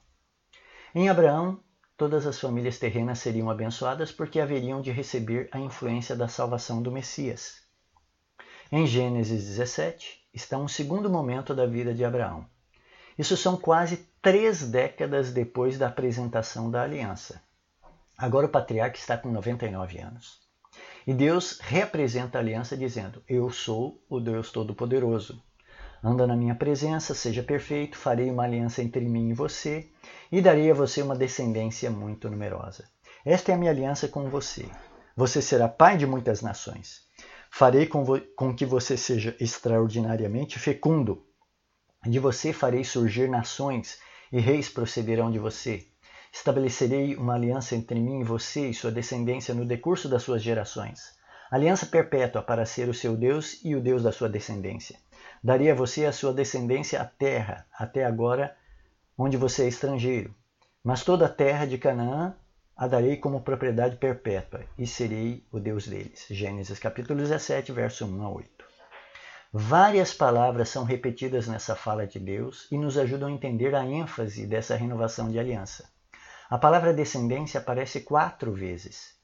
Em 0.95 1.11
Abraão, 1.11 1.63
todas 1.95 2.27
as 2.27 2.39
famílias 2.39 2.79
terrenas 2.79 3.19
seriam 3.19 3.51
abençoadas 3.51 4.11
porque 4.11 4.41
haveriam 4.41 4.81
de 4.81 4.91
receber 4.91 5.49
a 5.53 5.59
influência 5.59 6.17
da 6.17 6.29
salvação 6.29 6.81
do 6.81 6.91
Messias. 6.91 7.63
Em 8.73 8.87
Gênesis 8.87 9.45
17, 9.45 10.27
está 10.33 10.57
um 10.57 10.69
segundo 10.69 11.11
momento 11.11 11.55
da 11.55 11.67
vida 11.67 11.93
de 11.93 12.05
Abraão. 12.05 12.49
Isso 13.19 13.37
são 13.37 13.57
quase 13.57 14.09
três 14.23 14.63
décadas 14.63 15.33
depois 15.33 15.77
da 15.77 15.89
apresentação 15.89 16.71
da 16.71 16.83
aliança. 16.83 17.43
Agora 18.17 18.47
o 18.47 18.51
patriarca 18.51 18.97
está 18.97 19.17
com 19.19 19.31
99 19.31 19.99
anos. 19.99 20.41
E 21.07 21.13
Deus 21.13 21.59
reapresenta 21.61 22.39
a 22.39 22.41
aliança 22.41 22.77
dizendo: 22.77 23.23
Eu 23.29 23.51
sou 23.51 24.03
o 24.09 24.21
Deus 24.21 24.53
Todo-Poderoso. 24.53 25.43
Anda 26.03 26.27
na 26.27 26.37
minha 26.37 26.55
presença, 26.55 27.15
seja 27.15 27.43
perfeito, 27.43 27.99
farei 27.99 28.31
uma 28.31 28.45
aliança 28.45 28.83
entre 28.83 29.09
mim 29.09 29.31
e 29.31 29.35
você, 29.35 29.89
e 30.31 30.41
darei 30.41 30.71
a 30.71 30.75
você 30.75 31.03
uma 31.03 31.17
descendência 31.17 31.91
muito 31.91 32.31
numerosa. 32.31 32.85
Esta 33.25 33.51
é 33.51 33.55
a 33.55 33.59
minha 33.59 33.71
aliança 33.71 34.07
com 34.07 34.29
você. 34.29 34.69
Você 35.17 35.43
será 35.43 35.69
pai 35.69 35.97
de 35.97 36.07
muitas 36.07 36.41
nações. 36.41 37.03
Farei 37.51 37.87
com, 37.87 38.05
com 38.37 38.55
que 38.55 38.65
você 38.65 38.97
seja 38.97 39.37
extraordinariamente 39.41 40.59
fecundo. 40.59 41.27
De 42.07 42.19
você 42.19 42.53
farei 42.53 42.85
surgir 42.85 43.29
nações, 43.29 43.99
e 44.31 44.39
reis 44.41 44.69
procederão 44.69 45.31
de 45.31 45.39
você. 45.39 45.87
Estabelecerei 46.33 47.17
uma 47.17 47.35
aliança 47.35 47.75
entre 47.75 47.99
mim 47.99 48.21
e 48.21 48.25
você 48.25 48.69
e 48.69 48.75
sua 48.75 48.93
descendência 48.93 49.55
no 49.55 49.65
decurso 49.65 50.09
das 50.09 50.23
suas 50.23 50.43
gerações. 50.43 51.17
Aliança 51.51 51.87
perpétua 51.87 52.43
para 52.43 52.67
ser 52.67 52.89
o 52.89 52.95
seu 52.95 53.17
Deus 53.17 53.61
e 53.65 53.75
o 53.75 53.81
Deus 53.81 54.03
da 54.03 54.13
sua 54.13 54.29
descendência. 54.29 54.99
Darei 55.43 55.71
a 55.71 55.75
você 55.75 56.03
e 56.03 56.07
a 56.07 56.13
sua 56.13 56.33
descendência 56.33 57.01
a 57.01 57.05
terra, 57.05 57.67
até 57.73 58.05
agora, 58.05 58.55
onde 59.17 59.37
você 59.37 59.65
é 59.65 59.69
estrangeiro. 59.69 60.35
Mas 60.85 61.03
toda 61.03 61.27
a 61.27 61.31
terra 61.31 61.65
de 61.65 61.79
Canaã 61.79 62.35
a 62.77 62.87
darei 62.87 63.17
como 63.17 63.41
propriedade 63.41 63.97
perpétua 63.97 64.65
e 64.79 64.87
serei 64.87 65.45
o 65.51 65.59
Deus 65.59 65.89
deles. 65.89 66.27
Gênesis 66.31 66.79
capítulo 66.79 67.19
17, 67.19 67.73
verso 67.73 68.07
1 68.07 68.23
a 68.23 68.31
8. 68.31 68.58
Várias 69.51 70.13
palavras 70.13 70.69
são 70.69 70.85
repetidas 70.85 71.49
nessa 71.49 71.75
fala 71.75 72.07
de 72.07 72.19
Deus 72.19 72.67
e 72.71 72.77
nos 72.77 72.99
ajudam 72.99 73.31
a 73.31 73.33
entender 73.33 73.75
a 73.75 73.83
ênfase 73.83 74.47
dessa 74.47 74.77
renovação 74.77 75.31
de 75.31 75.39
aliança. 75.39 75.89
A 76.51 76.59
palavra 76.59 76.93
descendência 76.93 77.59
aparece 77.59 78.01
quatro 78.01 78.53
vezes. 78.53 79.15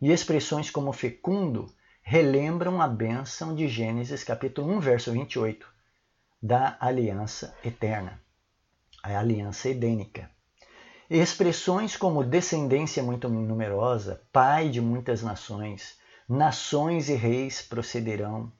E 0.00 0.12
expressões 0.12 0.70
como 0.70 0.92
fecundo 0.92 1.66
relembram 2.00 2.80
a 2.80 2.86
bênção 2.86 3.56
de 3.56 3.66
Gênesis 3.66 4.22
capítulo 4.22 4.72
1, 4.74 4.78
verso 4.78 5.10
28, 5.10 5.66
da 6.40 6.76
aliança 6.78 7.52
eterna, 7.64 8.22
a 9.02 9.18
aliança 9.18 9.68
edênica. 9.68 10.30
Expressões 11.10 11.96
como 11.96 12.22
descendência 12.22 13.02
muito 13.02 13.28
numerosa, 13.28 14.22
pai 14.32 14.68
de 14.68 14.80
muitas 14.80 15.24
nações, 15.24 15.98
nações 16.28 17.08
e 17.08 17.14
reis 17.14 17.62
procederão, 17.62 18.52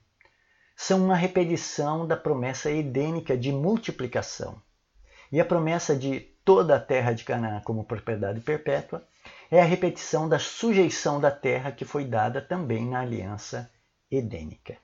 são 0.76 1.02
uma 1.02 1.16
repetição 1.16 2.06
da 2.06 2.16
promessa 2.16 2.71
edênica 2.71 3.37
de 3.37 3.50
multiplicação. 3.50 4.61
e 5.33 5.40
a 5.40 5.45
promessa 5.45 5.97
de 5.97 6.21
toda 6.45 6.76
a 6.76 6.80
terra 6.80 7.12
de 7.12 7.25
Canaã 7.25 7.61
como 7.64 7.83
propriedade 7.83 8.40
perpétua 8.40 9.02
é 9.50 9.61
a 9.61 9.64
repetição 9.64 10.28
da 10.28 10.38
sujeição 10.38 11.21
da 11.21 11.33
terra 11.33 11.73
que 11.73 11.85
foi 11.85 12.04
dada 12.04 12.40
também 12.40 12.87
na 12.87 13.00
aliança 13.00 13.68
edênica. 14.09 14.76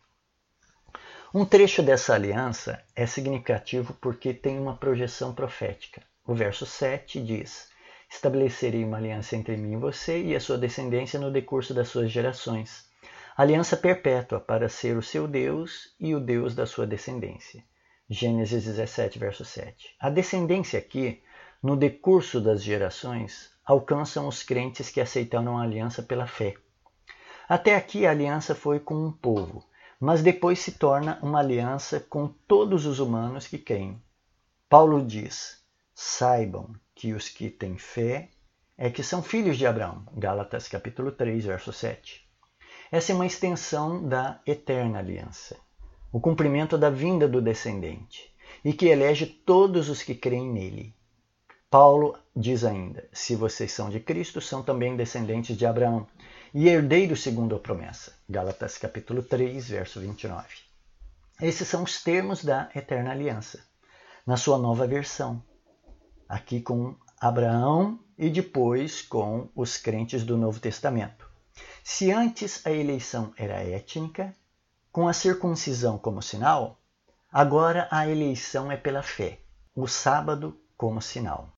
Um 1.32 1.44
trecho 1.44 1.82
dessa 1.82 2.14
aliança 2.14 2.82
é 2.96 3.06
significativo 3.06 3.94
porque 4.00 4.34
tem 4.34 4.58
uma 4.58 4.76
projeção 4.76 5.32
profética. 5.32 6.02
O 6.26 6.34
verso 6.34 6.66
7 6.66 7.22
diz: 7.22 7.68
Estabelecerei 8.10 8.84
uma 8.84 8.96
aliança 8.96 9.36
entre 9.36 9.56
mim 9.56 9.74
e 9.74 9.76
você 9.76 10.20
e 10.22 10.34
a 10.34 10.40
sua 10.40 10.58
descendência 10.58 11.20
no 11.20 11.30
decurso 11.30 11.72
das 11.72 11.88
suas 11.88 12.10
gerações. 12.10 12.91
Aliança 13.34 13.78
perpétua 13.78 14.38
para 14.38 14.68
ser 14.68 14.94
o 14.94 15.02
seu 15.02 15.26
Deus 15.26 15.94
e 15.98 16.14
o 16.14 16.20
Deus 16.20 16.54
da 16.54 16.66
sua 16.66 16.86
descendência. 16.86 17.64
Gênesis 18.08 18.64
17, 18.64 19.18
verso 19.18 19.42
7. 19.42 19.96
A 19.98 20.10
descendência 20.10 20.78
aqui, 20.78 21.22
no 21.62 21.74
decurso 21.74 22.42
das 22.42 22.62
gerações, 22.62 23.50
alcançam 23.64 24.28
os 24.28 24.42
crentes 24.42 24.90
que 24.90 25.00
aceitaram 25.00 25.56
a 25.56 25.62
aliança 25.62 26.02
pela 26.02 26.26
fé. 26.26 26.54
Até 27.48 27.74
aqui 27.74 28.04
a 28.04 28.10
aliança 28.10 28.54
foi 28.54 28.78
com 28.78 28.94
um 28.94 29.10
povo, 29.10 29.64
mas 29.98 30.22
depois 30.22 30.58
se 30.58 30.72
torna 30.72 31.18
uma 31.22 31.38
aliança 31.38 32.00
com 32.00 32.28
todos 32.28 32.84
os 32.84 32.98
humanos 32.98 33.46
que 33.46 33.56
creem. 33.56 33.98
Paulo 34.68 35.02
diz: 35.02 35.64
saibam 35.94 36.74
que 36.94 37.14
os 37.14 37.30
que 37.30 37.48
têm 37.48 37.78
fé 37.78 38.28
é 38.76 38.90
que 38.90 39.02
são 39.02 39.22
filhos 39.22 39.56
de 39.56 39.66
Abraão. 39.66 40.04
Gálatas 40.12 40.68
capítulo 40.68 41.12
3, 41.12 41.46
verso 41.46 41.72
7. 41.72 42.21
Essa 42.92 43.10
é 43.10 43.14
uma 43.14 43.24
extensão 43.24 44.06
da 44.06 44.38
eterna 44.46 44.98
aliança, 44.98 45.56
o 46.12 46.20
cumprimento 46.20 46.76
da 46.76 46.90
vinda 46.90 47.26
do 47.26 47.40
descendente, 47.40 48.30
e 48.62 48.70
que 48.74 48.84
elege 48.84 49.24
todos 49.24 49.88
os 49.88 50.02
que 50.02 50.14
creem 50.14 50.52
nele. 50.52 50.94
Paulo 51.70 52.14
diz 52.36 52.64
ainda: 52.64 53.08
se 53.10 53.34
vocês 53.34 53.72
são 53.72 53.88
de 53.88 53.98
Cristo, 53.98 54.42
são 54.42 54.62
também 54.62 54.94
descendentes 54.94 55.56
de 55.56 55.64
Abraão 55.64 56.06
e 56.52 56.68
herdeiros 56.68 57.22
segundo 57.22 57.56
a 57.56 57.58
promessa. 57.58 58.12
Gálatas 58.28 58.76
capítulo 58.76 59.22
3, 59.22 59.70
verso 59.70 59.98
29. 59.98 60.46
Esses 61.40 61.66
são 61.66 61.84
os 61.84 62.02
termos 62.04 62.44
da 62.44 62.68
eterna 62.76 63.12
aliança, 63.12 63.64
na 64.26 64.36
sua 64.36 64.58
nova 64.58 64.86
versão, 64.86 65.42
aqui 66.28 66.60
com 66.60 66.94
Abraão 67.18 67.98
e 68.18 68.28
depois 68.28 69.00
com 69.00 69.48
os 69.56 69.78
crentes 69.78 70.24
do 70.24 70.36
Novo 70.36 70.60
Testamento. 70.60 71.31
Se 71.84 72.12
antes 72.12 72.64
a 72.64 72.70
eleição 72.70 73.32
era 73.36 73.54
étnica, 73.54 74.32
com 74.92 75.08
a 75.08 75.12
circuncisão 75.12 75.98
como 75.98 76.22
sinal, 76.22 76.78
agora 77.32 77.88
a 77.90 78.08
eleição 78.08 78.70
é 78.70 78.76
pela 78.76 79.02
fé, 79.02 79.40
o 79.74 79.88
sábado 79.88 80.56
como 80.76 81.02
sinal. 81.02 81.48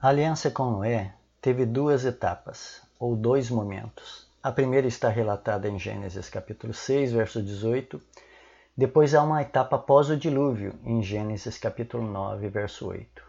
A 0.00 0.08
aliança 0.08 0.52
com 0.52 0.70
Noé 0.70 1.14
teve 1.40 1.66
duas 1.66 2.04
etapas, 2.04 2.80
ou 2.98 3.16
dois 3.16 3.50
momentos. 3.50 4.30
A 4.40 4.52
primeira 4.52 4.86
está 4.86 5.08
relatada 5.08 5.68
em 5.68 5.80
Gênesis 5.80 6.28
capítulo 6.28 6.72
6, 6.72 7.12
verso 7.12 7.42
18. 7.42 8.00
Depois 8.76 9.16
há 9.16 9.22
uma 9.22 9.42
etapa 9.42 9.76
após 9.76 10.10
o 10.10 10.16
dilúvio, 10.16 10.78
em 10.84 11.02
Gênesis 11.02 11.58
capítulo 11.58 12.06
9, 12.06 12.48
verso 12.48 12.86
8. 12.86 13.23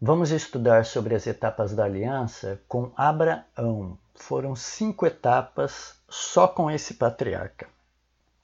Vamos 0.00 0.30
estudar 0.30 0.84
sobre 0.84 1.16
as 1.16 1.26
etapas 1.26 1.74
da 1.74 1.84
aliança 1.84 2.60
com 2.68 2.92
Abraão. 2.96 3.98
Foram 4.14 4.54
cinco 4.54 5.04
etapas 5.04 5.96
só 6.08 6.46
com 6.46 6.70
esse 6.70 6.94
patriarca. 6.94 7.66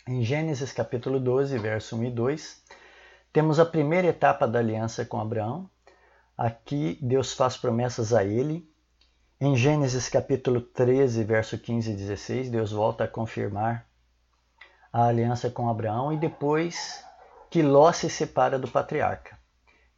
Em 0.04 0.24
Gênesis 0.24 0.72
capítulo 0.72 1.20
12, 1.20 1.56
verso 1.58 1.96
1 1.96 2.04
e 2.06 2.10
2, 2.10 2.62
temos 3.32 3.60
a 3.60 3.64
primeira 3.64 4.08
etapa 4.08 4.48
da 4.48 4.58
aliança 4.58 5.04
com 5.04 5.20
Abraão. 5.20 5.70
Aqui 6.36 6.98
Deus 7.00 7.32
faz 7.32 7.56
promessas 7.56 8.12
a 8.12 8.24
ele 8.24 8.68
em 9.40 9.54
Gênesis 9.54 10.08
capítulo 10.08 10.60
13, 10.60 11.22
verso 11.22 11.56
15 11.56 11.92
e 11.92 11.94
16, 11.94 12.50
Deus 12.50 12.72
volta 12.72 13.04
a 13.04 13.08
confirmar 13.08 13.86
a 14.92 15.04
aliança 15.04 15.48
com 15.48 15.68
Abraão 15.68 16.12
e 16.12 16.16
depois 16.16 17.04
que 17.48 17.62
Ló 17.62 17.92
se 17.92 18.10
separa 18.10 18.58
do 18.58 18.66
patriarca. 18.66 19.43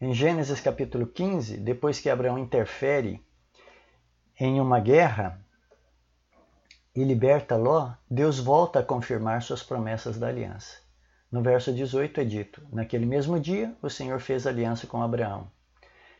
Em 0.01 0.13
Gênesis 0.13 0.61
capítulo 0.61 1.07
15, 1.07 1.57
depois 1.57 2.01
que 2.01 2.11
Abraão 2.11 2.39
interfere 2.39 3.25
em 4.39 4.61
uma 4.61 4.79
guerra 4.79 5.41
e 6.95 7.03
liberta 7.03 7.57
Ló, 7.57 7.93
Deus 8.11 8.39
volta 8.39 8.81
a 8.81 8.85
confirmar 8.85 9.43
suas 9.43 9.63
promessas 9.63 10.19
da 10.19 10.29
aliança. 10.29 10.79
No 11.33 11.43
verso 11.43 11.73
18 11.73 12.21
é 12.21 12.25
dito: 12.25 12.63
Naquele 12.73 13.07
mesmo 13.07 13.41
dia, 13.41 13.75
o 13.83 13.89
Senhor 13.89 14.21
fez 14.21 14.47
aliança 14.47 14.87
com 14.87 15.03
Abraão 15.03 15.51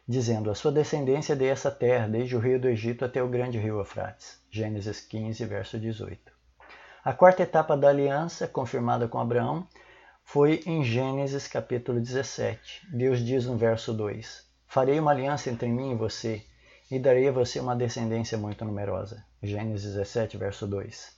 dizendo: 0.07 0.51
A 0.51 0.55
sua 0.55 0.71
descendência 0.71 1.35
dê 1.35 1.47
essa 1.47 1.71
terra, 1.71 2.07
desde 2.07 2.37
o 2.37 2.39
rio 2.39 2.61
do 2.61 2.69
Egito 2.69 3.05
até 3.05 3.23
o 3.23 3.29
grande 3.29 3.59
rio 3.59 3.79
Eufrates. 3.79 4.41
Gênesis 4.51 5.01
15, 5.01 5.45
verso 5.45 5.79
18. 5.79 6.33
A 7.05 7.13
quarta 7.13 7.43
etapa 7.43 7.77
da 7.77 7.89
aliança, 7.89 8.47
confirmada 8.47 9.09
com 9.09 9.19
Abraão, 9.19 9.67
foi 10.29 10.61
em 10.67 10.83
Gênesis 10.83 11.47
capítulo 11.47 12.01
17. 12.01 12.89
Deus 12.91 13.25
diz 13.25 13.47
no 13.47 13.57
verso 13.57 13.95
2: 13.95 14.45
Farei 14.67 14.99
uma 14.99 15.13
aliança 15.13 15.49
entre 15.49 15.69
mim 15.69 15.93
e 15.93 15.95
você, 15.95 16.45
e 16.91 16.99
darei 16.99 17.29
a 17.29 17.33
você 17.33 17.61
uma 17.61 17.77
descendência 17.77 18.37
muito 18.37 18.65
numerosa. 18.65 19.25
Gênesis 19.41 19.95
17, 19.95 20.37
verso 20.37 20.67
2. 20.67 21.17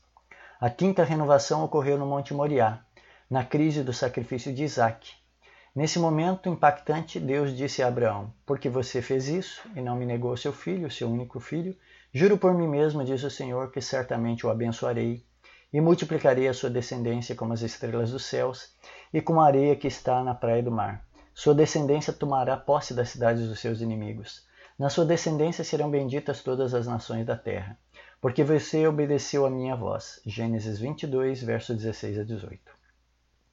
A 0.61 0.69
quinta 0.69 1.05
renovação 1.05 1.65
ocorreu 1.65 1.97
no 1.97 2.05
Monte 2.05 2.35
Moriá, 2.35 2.85
na 3.31 3.43
crise 3.43 3.83
do 3.83 3.95
sacrifício 3.95 4.53
de 4.53 4.63
Isaac, 4.63 5.11
Nesse 5.79 6.01
momento 6.01 6.49
impactante, 6.49 7.21
Deus 7.21 7.57
disse 7.57 7.85
a 7.85 7.87
Abraão: 7.87 8.35
Porque 8.45 8.69
você 8.69 9.01
fez 9.01 9.29
isso 9.29 9.63
e 9.77 9.81
não 9.81 9.95
me 9.95 10.05
negou 10.05 10.37
seu 10.37 10.53
filho, 10.53 10.91
seu 10.91 11.09
único 11.09 11.39
filho, 11.39 11.77
juro 12.13 12.37
por 12.37 12.53
mim 12.53 12.67
mesmo, 12.67 13.05
diz 13.05 13.23
o 13.23 13.31
Senhor, 13.31 13.71
que 13.71 13.81
certamente 13.81 14.45
o 14.45 14.51
abençoarei 14.51 15.25
e 15.73 15.81
multiplicarei 15.81 16.49
a 16.49 16.55
sua 16.55 16.71
descendência 16.71 17.35
como 17.35 17.53
as 17.53 17.63
estrelas 17.63 18.11
dos 18.11 18.25
céus 18.25 18.75
e 19.13 19.21
como 19.21 19.41
a 19.41 19.47
areia 19.47 19.77
que 19.77 19.87
está 19.87 20.23
na 20.25 20.35
praia 20.35 20.63
do 20.63 20.71
mar. 20.71 21.07
Sua 21.35 21.55
descendência 21.55 22.13
tomará 22.13 22.57
posse 22.57 22.95
das 22.95 23.11
cidades 23.11 23.47
dos 23.47 23.61
seus 23.61 23.81
inimigos. 23.81 24.47
Na 24.79 24.89
sua 24.89 25.05
descendência 25.05 25.63
serão 25.63 25.91
benditas 25.91 26.43
todas 26.43 26.73
as 26.73 26.87
nações 26.87 27.27
da 27.27 27.37
terra, 27.37 27.79
porque 28.21 28.43
você 28.43 28.87
obedeceu 28.87 29.45
a 29.45 29.51
minha 29.51 29.77
voz. 29.77 30.21
Gênesis 30.25 30.79
22, 30.79 31.43
versos 31.43 31.77
16 31.77 32.21
a 32.21 32.25
18. 32.25 32.61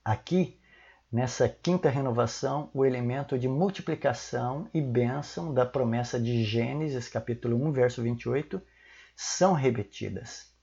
Aqui, 0.04 0.60
nessa 1.12 1.49
quinta 1.49 1.89
renovação 1.89 2.69
o 2.73 2.86
elemento 2.86 3.38
de 3.38 3.47
multiplicação 3.47 4.69
e 4.73 4.82
bênção 4.82 5.54
da 5.54 5.65
promessa 5.65 6.19
de 6.19 6.43
Gênesis, 6.43 7.10
capítulo 7.10 7.56
1, 7.67 7.71
verso 7.71 8.01
28, 8.01 8.62
são 9.15 9.54
repetidas. 9.54 10.55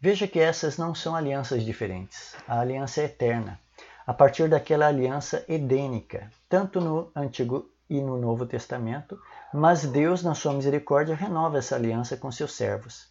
Veja 0.00 0.26
que 0.26 0.40
essas 0.40 0.78
não 0.78 0.94
são 0.94 1.14
alianças 1.14 1.62
diferentes. 1.62 2.34
A 2.48 2.60
aliança 2.60 3.02
é 3.02 3.04
eterna, 3.04 3.60
a 4.06 4.14
partir 4.14 4.48
daquela 4.48 4.86
aliança 4.86 5.44
edênica, 5.48 6.30
tanto 6.48 6.80
no 6.80 7.10
Antigo 7.14 7.70
e 7.88 8.00
no 8.00 8.16
Novo 8.16 8.46
Testamento, 8.46 9.20
mas 9.52 9.84
Deus, 9.84 10.22
na 10.22 10.34
sua 10.34 10.54
misericórdia, 10.54 11.14
renova 11.14 11.58
essa 11.58 11.74
aliança 11.76 12.16
com 12.16 12.32
seus 12.32 12.52
servos. 12.54 13.08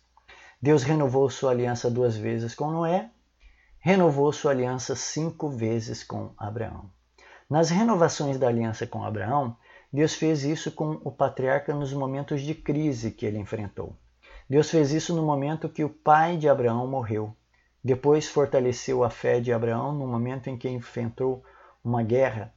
Deus 0.62 0.84
renovou 0.84 1.30
sua 1.30 1.52
aliança 1.52 1.90
duas 1.92 2.18
vezes 2.18 2.56
com 2.56 2.72
Noé 2.72 3.10
renovou 3.80 4.32
sua 4.34 4.52
aliança 4.52 4.96
cinco 4.96 5.50
vezes 5.50 6.04
com 6.04 6.34
Abraão. 6.38 6.90
Nas 7.50 7.70
renovações 7.70 8.38
da 8.38 8.48
aliança 8.48 8.86
com 8.86 9.04
Abraão, 9.04 9.56
Deus 9.92 10.14
fez 10.14 10.44
isso 10.44 10.72
com 10.72 11.00
o 11.04 11.12
patriarca 11.12 11.74
nos 11.74 11.94
momentos 11.94 12.42
de 12.42 12.54
crise 12.54 13.12
que 13.12 13.26
ele 13.26 13.40
enfrentou. 13.40 13.96
Deus 14.50 14.72
fez 14.72 14.92
isso 14.92 15.16
no 15.16 15.22
momento 15.22 15.70
que 15.70 15.84
o 15.84 15.90
pai 15.90 16.36
de 16.36 16.50
Abraão 16.50 16.88
morreu. 16.88 17.36
Depois 17.84 18.28
fortaleceu 18.28 19.04
a 19.04 19.10
fé 19.10 19.40
de 19.40 19.54
Abraão 19.54 19.94
no 19.94 20.08
momento 20.08 20.50
em 20.50 20.58
que 20.58 20.68
enfrentou 20.68 21.44
uma 21.84 22.02
guerra. 22.02 22.52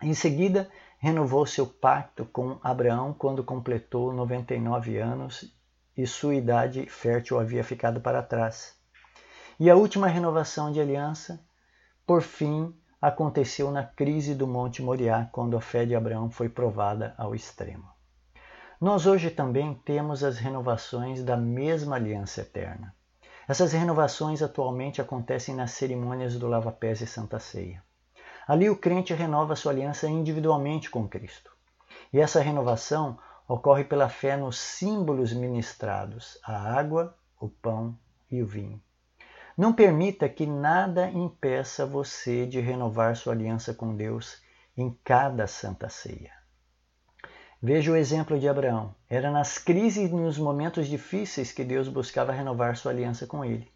Em 0.00 0.14
seguida, 0.14 0.70
renovou 0.98 1.44
seu 1.44 1.66
pacto 1.66 2.24
com 2.26 2.58
Abraão 2.62 3.12
quando 3.12 3.42
completou 3.42 4.12
99 4.12 4.98
anos 4.98 5.52
e 5.96 6.06
sua 6.06 6.36
idade 6.36 6.86
fértil 6.86 7.40
havia 7.40 7.64
ficado 7.64 8.00
para 8.00 8.22
trás. 8.22 8.76
E 9.58 9.68
a 9.68 9.74
última 9.74 10.06
renovação 10.06 10.70
de 10.70 10.80
aliança, 10.80 11.44
por 12.06 12.22
fim, 12.22 12.72
aconteceu 13.02 13.72
na 13.72 13.82
crise 13.82 14.34
do 14.34 14.46
Monte 14.46 14.80
Moriá, 14.80 15.28
quando 15.32 15.56
a 15.56 15.60
fé 15.60 15.84
de 15.84 15.96
Abraão 15.96 16.30
foi 16.30 16.48
provada 16.48 17.14
ao 17.18 17.34
extremo. 17.34 17.95
Nós 18.78 19.06
hoje 19.06 19.30
também 19.30 19.74
temos 19.86 20.22
as 20.22 20.36
renovações 20.36 21.24
da 21.24 21.34
mesma 21.34 21.96
aliança 21.96 22.42
eterna. 22.42 22.94
Essas 23.48 23.72
renovações 23.72 24.42
atualmente 24.42 25.00
acontecem 25.00 25.54
nas 25.54 25.70
cerimônias 25.70 26.38
do 26.38 26.46
lava-pés 26.46 27.00
e 27.00 27.06
Santa 27.06 27.38
Ceia. 27.38 27.82
Ali 28.46 28.68
o 28.68 28.76
crente 28.76 29.14
renova 29.14 29.56
sua 29.56 29.72
aliança 29.72 30.06
individualmente 30.06 30.90
com 30.90 31.08
Cristo. 31.08 31.50
E 32.12 32.20
essa 32.20 32.42
renovação 32.42 33.18
ocorre 33.48 33.82
pela 33.82 34.10
fé 34.10 34.36
nos 34.36 34.58
símbolos 34.58 35.32
ministrados, 35.32 36.38
a 36.44 36.78
água, 36.78 37.16
o 37.40 37.48
pão 37.48 37.98
e 38.30 38.42
o 38.42 38.46
vinho. 38.46 38.78
Não 39.56 39.72
permita 39.72 40.28
que 40.28 40.46
nada 40.46 41.08
impeça 41.08 41.86
você 41.86 42.44
de 42.46 42.60
renovar 42.60 43.16
sua 43.16 43.32
aliança 43.32 43.72
com 43.72 43.96
Deus 43.96 44.42
em 44.76 44.90
cada 45.02 45.46
santa 45.46 45.88
ceia. 45.88 46.35
Veja 47.68 47.90
o 47.90 47.96
exemplo 47.96 48.38
de 48.38 48.48
Abraão. 48.48 48.94
Era 49.10 49.28
nas 49.28 49.58
crises 49.58 50.08
e 50.08 50.14
nos 50.14 50.38
momentos 50.38 50.86
difíceis 50.86 51.50
que 51.50 51.64
Deus 51.64 51.88
buscava 51.88 52.30
renovar 52.30 52.76
sua 52.76 52.92
aliança 52.92 53.26
com 53.26 53.44
ele. 53.44 53.68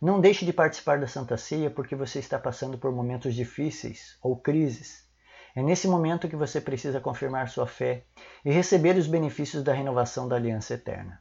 Não 0.00 0.18
deixe 0.18 0.46
de 0.46 0.52
participar 0.54 0.98
da 0.98 1.06
Santa 1.06 1.36
Ceia 1.36 1.68
porque 1.68 1.94
você 1.94 2.20
está 2.20 2.38
passando 2.38 2.78
por 2.78 2.90
momentos 2.90 3.34
difíceis 3.34 4.16
ou 4.22 4.34
crises. 4.34 5.06
É 5.54 5.62
nesse 5.62 5.86
momento 5.86 6.26
que 6.26 6.36
você 6.36 6.58
precisa 6.58 7.00
confirmar 7.00 7.50
sua 7.50 7.66
fé 7.66 8.04
e 8.42 8.50
receber 8.50 8.96
os 8.96 9.06
benefícios 9.06 9.62
da 9.62 9.74
renovação 9.74 10.26
da 10.26 10.36
aliança 10.36 10.72
eterna. 10.72 11.20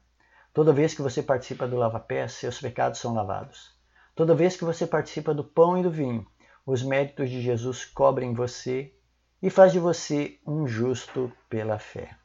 Toda 0.54 0.72
vez 0.72 0.94
que 0.94 1.02
você 1.02 1.22
participa 1.22 1.68
do 1.68 1.76
lava-pés, 1.76 2.32
seus 2.32 2.58
pecados 2.62 3.02
são 3.02 3.14
lavados. 3.14 3.78
Toda 4.16 4.34
vez 4.34 4.56
que 4.56 4.64
você 4.64 4.88
participa 4.88 5.34
do 5.34 5.44
pão 5.44 5.78
e 5.78 5.84
do 5.84 5.92
vinho, 5.92 6.26
os 6.66 6.82
méritos 6.82 7.30
de 7.30 7.42
Jesus 7.42 7.84
cobrem 7.84 8.34
você 8.34 8.94
e 9.42 9.50
faz 9.50 9.72
de 9.72 9.80
você 9.80 10.40
um 10.46 10.68
justo 10.68 11.32
pela 11.50 11.78
fé. 11.78 12.16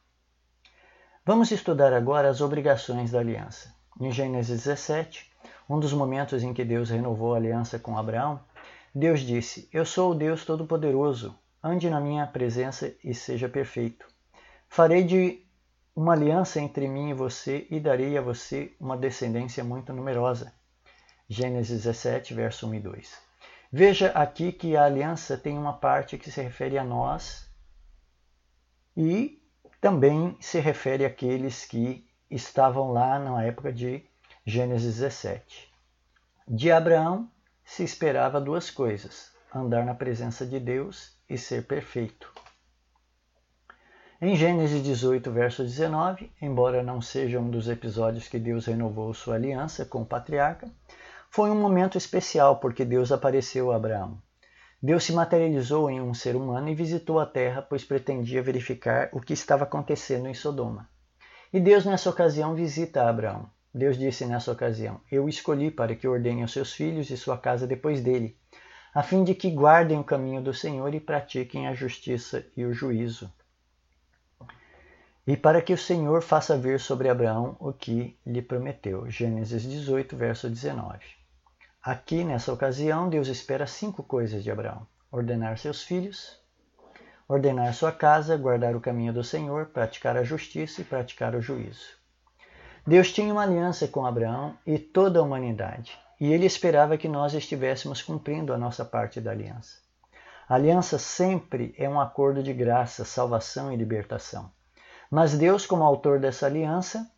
Vamos 1.25 1.51
estudar 1.51 1.93
agora 1.93 2.29
as 2.29 2.41
obrigações 2.41 3.11
da 3.11 3.19
aliança. 3.19 3.73
Em 3.99 4.11
Gênesis 4.11 4.63
17, 4.63 5.31
um 5.69 5.79
dos 5.79 5.93
momentos 5.93 6.43
em 6.43 6.53
que 6.53 6.65
Deus 6.65 6.89
renovou 6.89 7.33
a 7.33 7.37
aliança 7.37 7.79
com 7.79 7.97
Abraão, 7.97 8.39
Deus 8.93 9.21
disse: 9.21 9.69
Eu 9.71 9.85
sou 9.85 10.11
o 10.11 10.15
Deus 10.15 10.43
Todo-Poderoso, 10.43 11.35
ande 11.63 11.89
na 11.89 11.99
minha 11.99 12.27
presença 12.27 12.93
e 13.03 13.13
seja 13.13 13.47
perfeito. 13.47 14.05
Farei 14.67 15.03
de 15.03 15.43
uma 15.95 16.13
aliança 16.13 16.59
entre 16.59 16.87
mim 16.87 17.11
e 17.11 17.13
você 17.13 17.67
e 17.69 17.79
darei 17.79 18.17
a 18.17 18.21
você 18.21 18.73
uma 18.79 18.97
descendência 18.97 19.63
muito 19.63 19.93
numerosa. 19.93 20.51
Gênesis 21.29 21.83
17, 21.83 22.33
verso 22.33 22.67
1 22.67 22.73
e 22.75 22.79
2. 22.79 23.17
Veja 23.75 24.09
aqui 24.09 24.51
que 24.51 24.77
a 24.77 24.83
aliança 24.83 25.35
tem 25.35 25.57
uma 25.57 25.73
parte 25.73 26.15
que 26.15 26.29
se 26.29 26.39
refere 26.39 26.77
a 26.77 26.83
nós 26.83 27.49
e 28.95 29.41
também 29.81 30.37
se 30.39 30.59
refere 30.59 31.03
àqueles 31.03 31.65
que 31.65 32.07
estavam 32.29 32.91
lá 32.91 33.17
na 33.17 33.43
época 33.43 33.73
de 33.73 34.05
Gênesis 34.45 34.97
17. 34.97 35.73
De 36.47 36.71
Abraão 36.71 37.27
se 37.65 37.83
esperava 37.83 38.39
duas 38.39 38.69
coisas: 38.69 39.31
andar 39.51 39.83
na 39.83 39.95
presença 39.95 40.45
de 40.45 40.59
Deus 40.59 41.17
e 41.27 41.35
ser 41.35 41.65
perfeito. 41.65 42.31
Em 44.21 44.35
Gênesis 44.35 44.83
18, 44.83 45.31
verso 45.31 45.63
19, 45.63 46.31
embora 46.39 46.83
não 46.83 47.01
seja 47.01 47.39
um 47.39 47.49
dos 47.49 47.67
episódios 47.67 48.27
que 48.27 48.37
Deus 48.37 48.67
renovou 48.67 49.11
sua 49.15 49.33
aliança 49.33 49.83
com 49.83 50.03
o 50.03 50.05
patriarca, 50.05 50.71
foi 51.35 51.49
um 51.49 51.59
momento 51.59 51.97
especial 51.97 52.57
porque 52.57 52.85
Deus 52.85 53.11
apareceu 53.11 53.71
a 53.71 53.75
Abraão. 53.75 54.21
Deus 54.79 55.03
se 55.03 55.11
materializou 55.11 55.89
em 55.89 55.99
um 55.99 56.13
ser 56.13 56.35
humano 56.35 56.69
e 56.69 56.75
visitou 56.75 57.19
a 57.19 57.25
terra, 57.25 57.59
pois 57.59 57.83
pretendia 57.83 58.43
verificar 58.43 59.09
o 59.11 59.19
que 59.19 59.33
estava 59.33 59.63
acontecendo 59.63 60.27
em 60.27 60.35
Sodoma. 60.35 60.87
E 61.51 61.59
Deus, 61.59 61.85
nessa 61.85 62.07
ocasião, 62.07 62.53
visita 62.53 63.09
Abraão. 63.09 63.49
Deus 63.73 63.97
disse 63.97 64.27
nessa 64.27 64.51
ocasião: 64.51 65.01
Eu 65.11 65.27
escolhi 65.27 65.71
para 65.71 65.95
que 65.95 66.07
ordene 66.07 66.43
aos 66.43 66.53
seus 66.53 66.71
filhos 66.71 67.09
e 67.09 67.17
sua 67.17 67.35
casa 67.35 67.65
depois 67.65 67.99
dele, 67.99 68.37
a 68.93 69.01
fim 69.01 69.23
de 69.23 69.33
que 69.33 69.49
guardem 69.49 69.99
o 69.99 70.03
caminho 70.03 70.39
do 70.39 70.53
Senhor 70.53 70.93
e 70.93 70.99
pratiquem 70.99 71.67
a 71.67 71.73
justiça 71.73 72.45
e 72.55 72.63
o 72.63 72.71
juízo. 72.71 73.27
E 75.25 75.35
para 75.35 75.63
que 75.63 75.73
o 75.73 75.77
Senhor 75.79 76.21
faça 76.21 76.55
vir 76.55 76.79
sobre 76.79 77.09
Abraão 77.09 77.57
o 77.59 77.73
que 77.73 78.15
lhe 78.23 78.41
prometeu. 78.43 79.09
Gênesis 79.09 79.63
18, 79.63 80.15
verso 80.15 80.47
19. 80.47 81.22
Aqui, 81.83 82.23
nessa 82.23 82.53
ocasião, 82.53 83.09
Deus 83.09 83.27
espera 83.27 83.67
cinco 83.67 84.03
coisas 84.03 84.41
de 84.41 84.49
Abraão: 84.49 84.87
ordenar 85.11 85.57
seus 85.57 85.83
filhos, 85.83 86.39
ordenar 87.27 87.73
sua 87.73 87.91
casa, 87.91 88.37
guardar 88.37 88.73
o 88.73 88.79
caminho 88.79 89.11
do 89.11 89.21
Senhor, 89.21 89.65
praticar 89.65 90.15
a 90.15 90.23
justiça 90.23 90.79
e 90.79 90.85
praticar 90.85 91.35
o 91.35 91.41
juízo. 91.41 91.97
Deus 92.87 93.11
tinha 93.11 93.33
uma 93.33 93.43
aliança 93.43 93.85
com 93.85 94.05
Abraão 94.05 94.57
e 94.65 94.79
toda 94.79 95.19
a 95.19 95.23
humanidade, 95.23 95.99
e 96.21 96.31
ele 96.31 96.45
esperava 96.45 96.97
que 96.97 97.09
nós 97.09 97.33
estivéssemos 97.33 98.01
cumprindo 98.01 98.53
a 98.53 98.57
nossa 98.57 98.85
parte 98.85 99.19
da 99.19 99.31
aliança. 99.31 99.79
A 100.47 100.55
aliança 100.55 100.97
sempre 100.97 101.75
é 101.77 101.89
um 101.89 101.99
acordo 101.99 102.41
de 102.41 102.53
graça, 102.53 103.03
salvação 103.03 103.73
e 103.73 103.75
libertação. 103.75 104.49
Mas 105.11 105.37
Deus, 105.37 105.65
como 105.65 105.83
autor 105.83 106.17
dessa 106.17 106.45
aliança, 106.45 107.11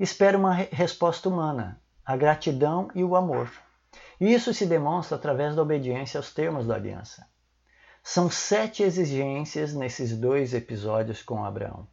espera 0.00 0.36
uma 0.36 0.52
resposta 0.52 1.28
humana, 1.28 1.80
a 2.04 2.16
gratidão 2.16 2.88
e 2.92 3.04
o 3.04 3.14
amor. 3.14 3.48
E 4.20 4.34
isso 4.34 4.52
se 4.52 4.66
demonstra 4.66 5.16
através 5.16 5.56
da 5.56 5.62
obediência 5.62 6.18
aos 6.18 6.32
termos 6.32 6.66
da 6.66 6.74
aliança. 6.74 7.26
São 8.02 8.30
sete 8.30 8.82
exigências 8.82 9.74
nesses 9.74 10.16
dois 10.16 10.52
episódios 10.52 11.22
com 11.22 11.44
Abraão: 11.44 11.88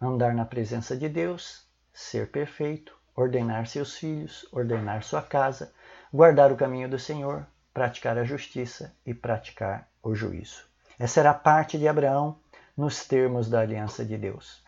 andar 0.00 0.34
na 0.34 0.44
presença 0.44 0.96
de 0.96 1.08
Deus, 1.08 1.64
ser 1.92 2.30
perfeito, 2.30 2.96
ordenar 3.14 3.66
seus 3.66 3.96
filhos, 3.96 4.46
ordenar 4.52 5.02
sua 5.02 5.22
casa, 5.22 5.72
guardar 6.12 6.50
o 6.50 6.56
caminho 6.56 6.88
do 6.88 6.98
Senhor, 6.98 7.46
praticar 7.72 8.18
a 8.18 8.24
justiça 8.24 8.94
e 9.06 9.14
praticar 9.14 9.88
o 10.02 10.14
juízo. 10.14 10.64
Essa 10.98 11.20
era 11.20 11.30
a 11.30 11.34
parte 11.34 11.78
de 11.78 11.86
Abraão 11.86 12.38
nos 12.76 13.06
termos 13.06 13.48
da 13.48 13.60
aliança 13.60 14.04
de 14.04 14.16
Deus. 14.16 14.62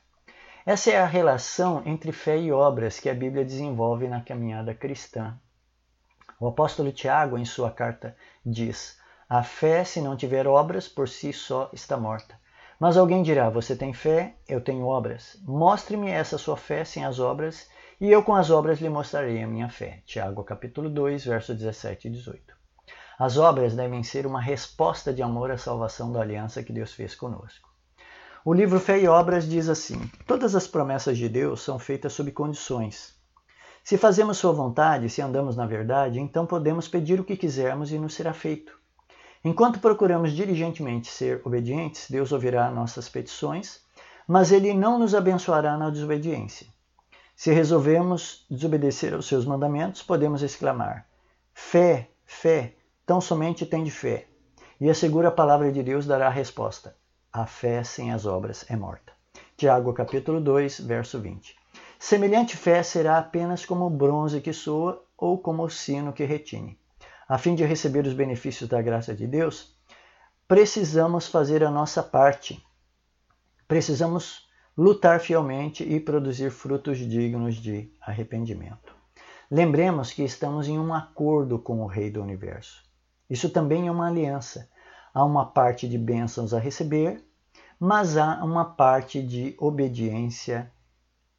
Essa 0.64 0.90
é 0.90 1.00
a 1.00 1.06
relação 1.06 1.82
entre 1.84 2.12
fé 2.12 2.38
e 2.38 2.52
obras 2.52 3.00
que 3.00 3.10
a 3.10 3.14
Bíblia 3.14 3.44
desenvolve 3.44 4.06
na 4.06 4.20
caminhada 4.20 4.74
cristã. 4.74 5.36
O 6.42 6.48
apóstolo 6.48 6.90
Tiago, 6.90 7.38
em 7.38 7.44
sua 7.44 7.70
carta, 7.70 8.16
diz: 8.44 8.98
A 9.28 9.44
fé, 9.44 9.84
se 9.84 10.00
não 10.00 10.16
tiver 10.16 10.44
obras, 10.44 10.88
por 10.88 11.08
si 11.08 11.32
só 11.32 11.70
está 11.72 11.96
morta. 11.96 12.34
Mas 12.80 12.96
alguém 12.96 13.22
dirá: 13.22 13.48
Você 13.48 13.76
tem 13.76 13.92
fé, 13.92 14.34
eu 14.48 14.60
tenho 14.60 14.84
obras. 14.86 15.36
Mostre-me 15.44 16.10
essa 16.10 16.36
sua 16.36 16.56
fé 16.56 16.84
sem 16.84 17.04
as 17.04 17.20
obras, 17.20 17.70
e 18.00 18.10
eu 18.10 18.24
com 18.24 18.34
as 18.34 18.50
obras 18.50 18.80
lhe 18.80 18.88
mostrarei 18.88 19.40
a 19.40 19.46
minha 19.46 19.68
fé. 19.68 20.02
Tiago 20.04 20.42
capítulo 20.42 20.90
2, 20.90 21.26
verso 21.26 21.54
17 21.54 22.08
e 22.08 22.10
18. 22.10 22.56
As 23.20 23.36
obras 23.36 23.76
devem 23.76 24.02
ser 24.02 24.26
uma 24.26 24.40
resposta 24.40 25.14
de 25.14 25.22
amor 25.22 25.52
à 25.52 25.56
salvação 25.56 26.10
da 26.10 26.22
aliança 26.22 26.64
que 26.64 26.72
Deus 26.72 26.92
fez 26.92 27.14
conosco. 27.14 27.70
O 28.44 28.52
livro 28.52 28.80
Fé 28.80 28.98
e 28.98 29.06
Obras 29.06 29.48
diz 29.48 29.68
assim: 29.68 30.10
Todas 30.26 30.56
as 30.56 30.66
promessas 30.66 31.16
de 31.16 31.28
Deus 31.28 31.62
são 31.62 31.78
feitas 31.78 32.14
sob 32.14 32.32
condições. 32.32 33.21
Se 33.84 33.98
fazemos 33.98 34.38
Sua 34.38 34.52
vontade, 34.52 35.10
se 35.10 35.20
andamos 35.20 35.56
na 35.56 35.66
verdade, 35.66 36.20
então 36.20 36.46
podemos 36.46 36.86
pedir 36.86 37.18
o 37.18 37.24
que 37.24 37.36
quisermos 37.36 37.90
e 37.90 37.98
nos 37.98 38.14
será 38.14 38.32
feito. 38.32 38.78
Enquanto 39.44 39.80
procuramos 39.80 40.32
diligentemente 40.32 41.08
ser 41.08 41.42
obedientes, 41.44 42.08
Deus 42.08 42.30
ouvirá 42.30 42.70
nossas 42.70 43.08
petições, 43.08 43.80
mas 44.26 44.52
Ele 44.52 44.72
não 44.72 45.00
nos 45.00 45.16
abençoará 45.16 45.76
na 45.76 45.90
desobediência. 45.90 46.68
Se 47.34 47.52
resolvemos 47.52 48.46
desobedecer 48.48 49.14
aos 49.14 49.26
seus 49.26 49.44
mandamentos, 49.44 50.00
podemos 50.00 50.44
exclamar: 50.44 51.08
Fé, 51.52 52.08
fé, 52.24 52.76
tão 53.04 53.20
somente 53.20 53.66
tem 53.66 53.82
de 53.82 53.90
fé. 53.90 54.28
E 54.80 54.88
a 54.88 54.94
segura 54.94 55.30
palavra 55.30 55.72
de 55.72 55.82
Deus 55.82 56.06
dará 56.06 56.28
a 56.28 56.30
resposta: 56.30 56.94
A 57.32 57.46
fé 57.46 57.82
sem 57.82 58.12
as 58.12 58.26
obras 58.26 58.64
é 58.70 58.76
morta. 58.76 59.12
Tiago 59.56 59.92
capítulo 59.92 60.40
2, 60.40 60.80
verso 60.80 61.20
20. 61.20 61.61
Semelhante 62.02 62.56
fé 62.56 62.82
será 62.82 63.18
apenas 63.18 63.64
como 63.64 63.86
o 63.86 63.90
bronze 63.90 64.40
que 64.40 64.52
soa 64.52 65.02
ou 65.16 65.38
como 65.38 65.62
o 65.62 65.70
sino 65.70 66.12
que 66.12 66.24
retine 66.24 66.78
a 67.32 67.38
fim 67.38 67.54
de 67.54 67.64
receber 67.64 68.06
os 68.06 68.12
benefícios 68.12 68.68
da 68.68 68.82
graça 68.82 69.14
de 69.14 69.26
Deus, 69.26 69.74
precisamos 70.46 71.26
fazer 71.26 71.64
a 71.64 71.70
nossa 71.70 72.02
parte. 72.02 72.62
Precisamos 73.66 74.46
lutar 74.76 75.18
fielmente 75.18 75.82
e 75.82 75.98
produzir 75.98 76.50
frutos 76.50 76.98
dignos 76.98 77.56
de 77.56 77.90
arrependimento. 78.02 78.94
Lembremos 79.50 80.12
que 80.12 80.22
estamos 80.22 80.68
em 80.68 80.78
um 80.78 80.92
acordo 80.92 81.58
com 81.58 81.80
o 81.80 81.86
Rei 81.86 82.10
do 82.10 82.22
Universo. 82.22 82.82
Isso 83.30 83.48
também 83.48 83.88
é 83.88 83.90
uma 83.90 84.08
aliança. 84.08 84.68
Há 85.14 85.24
uma 85.24 85.46
parte 85.46 85.88
de 85.88 85.96
bênçãos 85.96 86.52
a 86.52 86.58
receber, 86.58 87.24
mas 87.80 88.18
há 88.18 88.44
uma 88.44 88.74
parte 88.74 89.22
de 89.22 89.54
obediência 89.58 90.70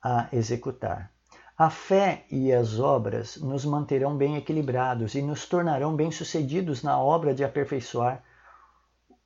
a 0.03 0.27
executar. 0.33 1.11
A 1.57 1.69
fé 1.69 2.25
e 2.29 2.51
as 2.51 2.79
obras 2.79 3.37
nos 3.37 3.63
manterão 3.63 4.17
bem 4.17 4.35
equilibrados 4.35 5.15
e 5.15 5.21
nos 5.21 5.45
tornarão 5.45 5.95
bem-sucedidos 5.95 6.81
na 6.83 6.99
obra 6.99 7.33
de 7.33 7.43
aperfeiçoar 7.43 8.23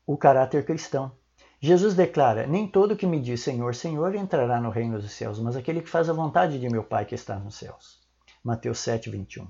o 0.06 0.18
caráter 0.18 0.66
cristão. 0.66 1.12
Jesus 1.60 1.96
declara: 1.96 2.46
Nem 2.46 2.68
todo 2.68 2.96
que 2.96 3.08
me 3.08 3.20
diz 3.20 3.42
Senhor, 3.42 3.74
Senhor 3.74 4.13
entrará 4.13 4.62
no 4.62 4.70
reino 4.70 5.00
dos 5.00 5.12
céus, 5.12 5.40
mas 5.40 5.56
aquele 5.56 5.82
que 5.82 5.90
faz 5.90 6.10
a 6.10 6.13
vontade 6.13 6.60
de 6.60 6.70
meu 6.70 6.84
Pai 6.84 7.06
que 7.06 7.16
está 7.16 7.40
nos 7.40 7.56
céus. 7.56 8.00
Mateus 8.44 8.80
7, 8.80 9.10
21. 9.10 9.48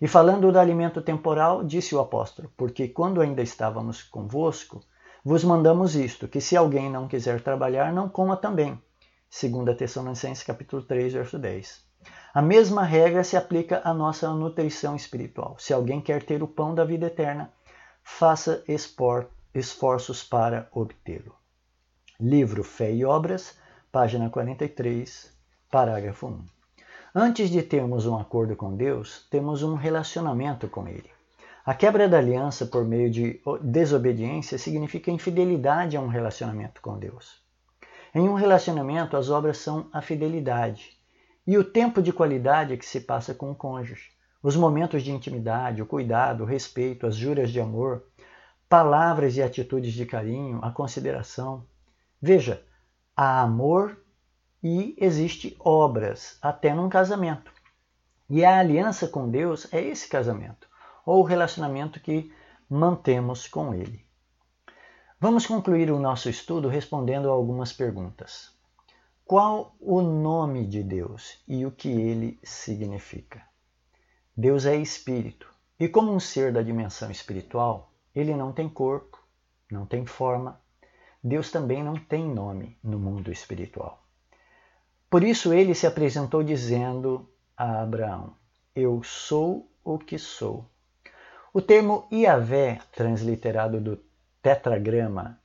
E 0.00 0.08
falando 0.08 0.50
do 0.50 0.58
alimento 0.58 1.02
temporal, 1.02 1.62
disse 1.62 1.94
o 1.94 2.00
apóstolo: 2.00 2.50
Porque 2.56 2.88
quando 2.88 3.20
ainda 3.20 3.42
estávamos 3.42 4.02
convosco, 4.02 4.80
vos 5.22 5.44
mandamos 5.44 5.94
isto, 5.94 6.26
que 6.26 6.40
se 6.40 6.56
alguém 6.56 6.90
não 6.90 7.06
quiser 7.06 7.42
trabalhar, 7.42 7.92
não 7.92 8.08
coma 8.08 8.36
também. 8.36 8.80
2 9.30 9.76
Tessalonicenses 9.76 10.42
capítulo 10.42 10.82
3, 10.82 11.12
verso 11.12 11.38
10. 11.38 11.84
A 12.34 12.42
mesma 12.42 12.82
regra 12.82 13.22
se 13.22 13.36
aplica 13.36 13.80
à 13.84 13.94
nossa 13.94 14.28
nutrição 14.34 14.96
espiritual. 14.96 15.56
Se 15.56 15.72
alguém 15.72 16.00
quer 16.00 16.24
ter 16.24 16.42
o 16.42 16.48
pão 16.48 16.74
da 16.74 16.84
vida 16.84 17.06
eterna, 17.06 17.52
faça 18.02 18.64
esforços 19.54 20.24
para 20.24 20.68
obtê-lo. 20.72 21.34
Livro 22.18 22.64
Fé 22.64 22.92
e 22.92 23.04
Obras, 23.04 23.56
página 23.92 24.28
43, 24.28 25.32
parágrafo 25.70 26.26
1. 26.26 26.44
Antes 27.14 27.50
de 27.50 27.62
termos 27.62 28.06
um 28.06 28.18
acordo 28.18 28.56
com 28.56 28.76
Deus, 28.76 29.26
temos 29.30 29.62
um 29.62 29.76
relacionamento 29.76 30.68
com 30.68 30.88
Ele. 30.88 31.10
A 31.64 31.72
quebra 31.72 32.08
da 32.08 32.18
aliança 32.18 32.66
por 32.66 32.84
meio 32.84 33.08
de 33.08 33.40
desobediência 33.62 34.58
significa 34.58 35.10
infidelidade 35.10 35.96
a 35.96 36.00
um 36.00 36.08
relacionamento 36.08 36.80
com 36.80 36.98
Deus. 36.98 37.40
Em 38.12 38.28
um 38.28 38.34
relacionamento, 38.34 39.16
as 39.16 39.30
obras 39.30 39.58
são 39.58 39.88
a 39.92 40.02
fidelidade 40.02 40.98
e 41.46 41.56
o 41.56 41.64
tempo 41.64 42.02
de 42.02 42.12
qualidade 42.12 42.76
que 42.76 42.84
se 42.84 43.00
passa 43.00 43.32
com 43.32 43.52
o 43.52 43.54
cônjuge, 43.54 44.10
os 44.42 44.56
momentos 44.56 45.02
de 45.02 45.12
intimidade, 45.12 45.80
o 45.80 45.86
cuidado, 45.86 46.42
o 46.42 46.46
respeito, 46.46 47.06
as 47.06 47.14
juras 47.14 47.50
de 47.52 47.60
amor, 47.60 48.04
palavras 48.68 49.36
e 49.36 49.42
atitudes 49.42 49.92
de 49.92 50.06
carinho, 50.06 50.58
a 50.62 50.72
consideração. 50.72 51.64
Veja, 52.20 52.64
há 53.16 53.42
amor 53.42 53.96
e 54.62 54.96
existe 54.98 55.56
obras, 55.60 56.36
até 56.42 56.74
num 56.74 56.88
casamento. 56.88 57.52
E 58.28 58.44
a 58.44 58.58
aliança 58.58 59.06
com 59.06 59.30
Deus 59.30 59.72
é 59.72 59.80
esse 59.80 60.08
casamento, 60.08 60.68
ou 61.06 61.20
o 61.20 61.24
relacionamento 61.24 62.00
que 62.00 62.32
mantemos 62.68 63.46
com 63.46 63.72
Ele. 63.72 64.04
Vamos 65.22 65.44
concluir 65.44 65.90
o 65.90 65.98
nosso 65.98 66.30
estudo 66.30 66.66
respondendo 66.66 67.28
a 67.28 67.32
algumas 67.32 67.74
perguntas. 67.74 68.50
Qual 69.22 69.76
o 69.78 70.00
nome 70.00 70.66
de 70.66 70.82
Deus 70.82 71.44
e 71.46 71.66
o 71.66 71.70
que 71.70 71.90
ele 71.90 72.40
significa? 72.42 73.42
Deus 74.34 74.64
é 74.64 74.74
espírito, 74.76 75.46
e 75.78 75.88
como 75.88 76.10
um 76.10 76.18
ser 76.18 76.54
da 76.54 76.62
dimensão 76.62 77.10
espiritual, 77.10 77.92
ele 78.14 78.34
não 78.34 78.50
tem 78.50 78.66
corpo, 78.66 79.22
não 79.70 79.84
tem 79.84 80.06
forma. 80.06 80.58
Deus 81.22 81.50
também 81.50 81.84
não 81.84 81.96
tem 81.96 82.26
nome 82.26 82.78
no 82.82 82.98
mundo 82.98 83.30
espiritual. 83.30 84.02
Por 85.10 85.22
isso 85.22 85.52
ele 85.52 85.74
se 85.74 85.86
apresentou 85.86 86.42
dizendo 86.42 87.28
a 87.54 87.82
Abraão: 87.82 88.32
Eu 88.74 89.02
sou 89.02 89.70
o 89.84 89.98
que 89.98 90.18
sou. 90.18 90.64
O 91.52 91.60
termo 91.60 92.08
Iavé, 92.10 92.80
transliterado 92.90 93.78
do 93.82 94.09
tetragrama 94.42 95.40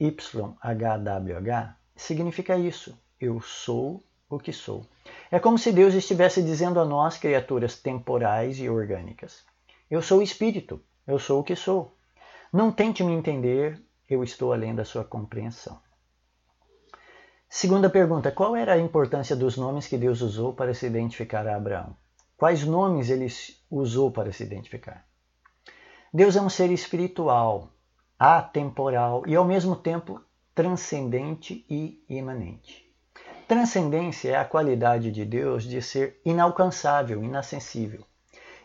YHWH, 0.00 1.74
significa 1.96 2.56
isso: 2.56 2.96
Eu 3.20 3.40
sou 3.40 4.02
o 4.28 4.38
que 4.38 4.52
sou. 4.52 4.86
É 5.30 5.38
como 5.38 5.58
se 5.58 5.72
Deus 5.72 5.94
estivesse 5.94 6.42
dizendo 6.42 6.78
a 6.80 6.84
nós, 6.84 7.18
criaturas 7.18 7.80
temporais 7.80 8.58
e 8.58 8.68
orgânicas: 8.68 9.44
Eu 9.90 10.00
sou 10.02 10.20
o 10.20 10.22
espírito, 10.22 10.82
eu 11.06 11.18
sou 11.18 11.40
o 11.40 11.44
que 11.44 11.56
sou. 11.56 11.96
Não 12.52 12.72
tente 12.72 13.02
me 13.02 13.12
entender, 13.12 13.80
eu 14.08 14.22
estou 14.22 14.52
além 14.52 14.74
da 14.74 14.84
sua 14.84 15.04
compreensão. 15.04 15.80
Segunda 17.48 17.90
pergunta: 17.90 18.30
qual 18.30 18.54
era 18.54 18.74
a 18.74 18.78
importância 18.78 19.34
dos 19.34 19.56
nomes 19.56 19.86
que 19.86 19.98
Deus 19.98 20.20
usou 20.20 20.52
para 20.52 20.74
se 20.74 20.86
identificar 20.86 21.46
a 21.46 21.56
Abraão? 21.56 21.96
Quais 22.36 22.62
nomes 22.62 23.10
ele 23.10 23.26
usou 23.70 24.12
para 24.12 24.32
se 24.32 24.44
identificar? 24.44 25.04
Deus 26.12 26.36
é 26.36 26.40
um 26.40 26.48
ser 26.48 26.70
espiritual, 26.70 27.70
atemporal 28.18 29.22
e 29.26 29.36
ao 29.36 29.44
mesmo 29.44 29.76
tempo 29.76 30.20
transcendente 30.54 31.64
e 31.70 32.02
imanente. 32.08 32.84
Transcendência 33.46 34.30
é 34.30 34.36
a 34.36 34.44
qualidade 34.44 35.10
de 35.12 35.24
Deus 35.24 35.64
de 35.64 35.80
ser 35.80 36.20
inalcançável, 36.24 37.22
inacessível. 37.22 38.04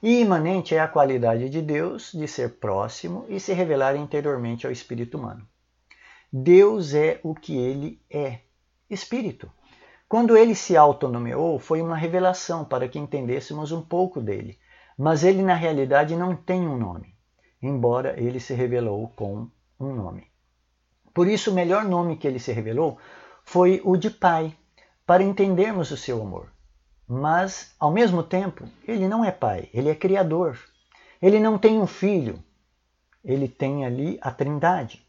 E 0.02 0.20
imanente 0.20 0.76
é 0.76 0.80
a 0.80 0.88
qualidade 0.88 1.50
de 1.50 1.62
Deus 1.62 2.12
de 2.12 2.28
ser 2.28 2.56
próximo 2.56 3.26
e 3.30 3.40
se 3.40 3.54
revelar 3.54 3.96
interiormente 3.96 4.66
ao 4.66 4.74
espírito 4.74 5.18
humano. 5.18 5.48
Deus 6.32 6.94
é 6.94 7.20
o 7.24 7.36
que 7.36 7.56
ele 7.56 8.02
é, 8.10 8.40
espírito. 8.90 9.50
Quando 10.10 10.36
ele 10.36 10.56
se 10.56 10.76
autonomeou, 10.76 11.60
foi 11.60 11.82
uma 11.82 11.96
revelação 11.96 12.66
para 12.66 12.88
que 12.90 13.00
entendêssemos 13.00 13.72
um 13.72 13.82
pouco 13.82 14.20
dele, 14.20 14.60
mas 14.98 15.24
ele 15.24 15.42
na 15.42 15.54
realidade 15.54 16.16
não 16.16 16.36
tem 16.36 16.68
um 16.68 16.78
nome, 16.78 17.13
embora 17.64 18.20
ele 18.20 18.40
se 18.40 18.54
revelou 18.54 19.08
com 19.16 19.50
um 19.80 19.94
nome. 19.94 20.28
Por 21.14 21.28
isso, 21.28 21.52
o 21.52 21.54
melhor 21.54 21.86
nome 21.86 22.18
que 22.18 22.28
ele 22.28 22.40
se 22.40 22.52
revelou 22.52 22.98
foi 23.44 23.82
o 23.84 23.96
de 23.96 24.10
Pai, 24.10 24.56
para 25.06 25.24
entendermos 25.24 25.92
o 25.92 25.98
seu 25.98 26.22
amor. 26.22 26.52
Mas, 27.08 27.76
ao 27.80 27.92
mesmo 27.92 28.24
tempo, 28.24 28.68
ele 28.88 29.08
não 29.08 29.24
é 29.24 29.32
pai, 29.32 29.70
ele 29.74 29.90
é 29.90 29.96
criador. 29.96 30.58
Ele 31.22 31.40
não 31.40 31.58
tem 31.58 31.80
um 31.80 31.88
filho, 31.88 32.42
ele 33.24 33.48
tem 33.48 33.86
ali 33.86 34.18
a 34.22 34.32
Trindade, 34.32 35.06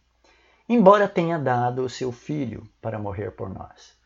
embora 0.69 1.09
tenha 1.09 1.39
dado 1.39 1.83
o 1.83 1.89
seu 1.89 2.13
filho 2.13 2.69
para 2.81 2.99
morrer 2.99 3.31
por 3.33 3.49
nós. 3.49 3.97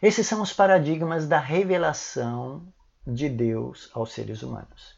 Esses 0.00 0.26
são 0.26 0.42
os 0.42 0.52
paradigmas 0.52 1.26
da 1.26 1.38
revelação 1.38 2.66
de 3.06 3.28
Deus 3.28 3.90
aos 3.92 4.12
seres 4.12 4.42
humanos. 4.42 4.93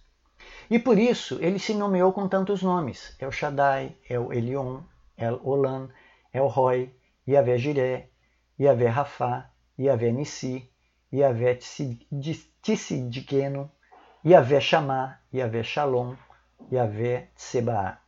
E 0.68 0.78
por 0.78 0.98
isso 0.98 1.38
ele 1.40 1.58
se 1.58 1.74
nomeou 1.74 2.12
com 2.12 2.28
tantos 2.28 2.62
nomes: 2.62 3.16
El 3.20 3.30
Shaddai, 3.30 3.96
El 4.08 4.32
Elion, 4.32 4.82
El 5.16 5.40
Olam, 5.44 5.88
El 6.32 6.48
Roy, 6.48 6.92
Yahvé 7.26 7.58
Jiré, 7.58 8.10
Yahvé 8.58 8.88
Rafá, 8.88 9.50
Yahvé 9.78 10.12
Nissi, 10.12 10.68
Yahvé 11.12 11.58
Tissidikeno, 12.62 13.70
Yahvé 14.24 14.60
Shamá, 14.60 15.18
Yahvé 15.32 15.62
Shalom, 15.62 16.16
Yahvé 16.72 17.28
Tsebaá. 17.36 17.98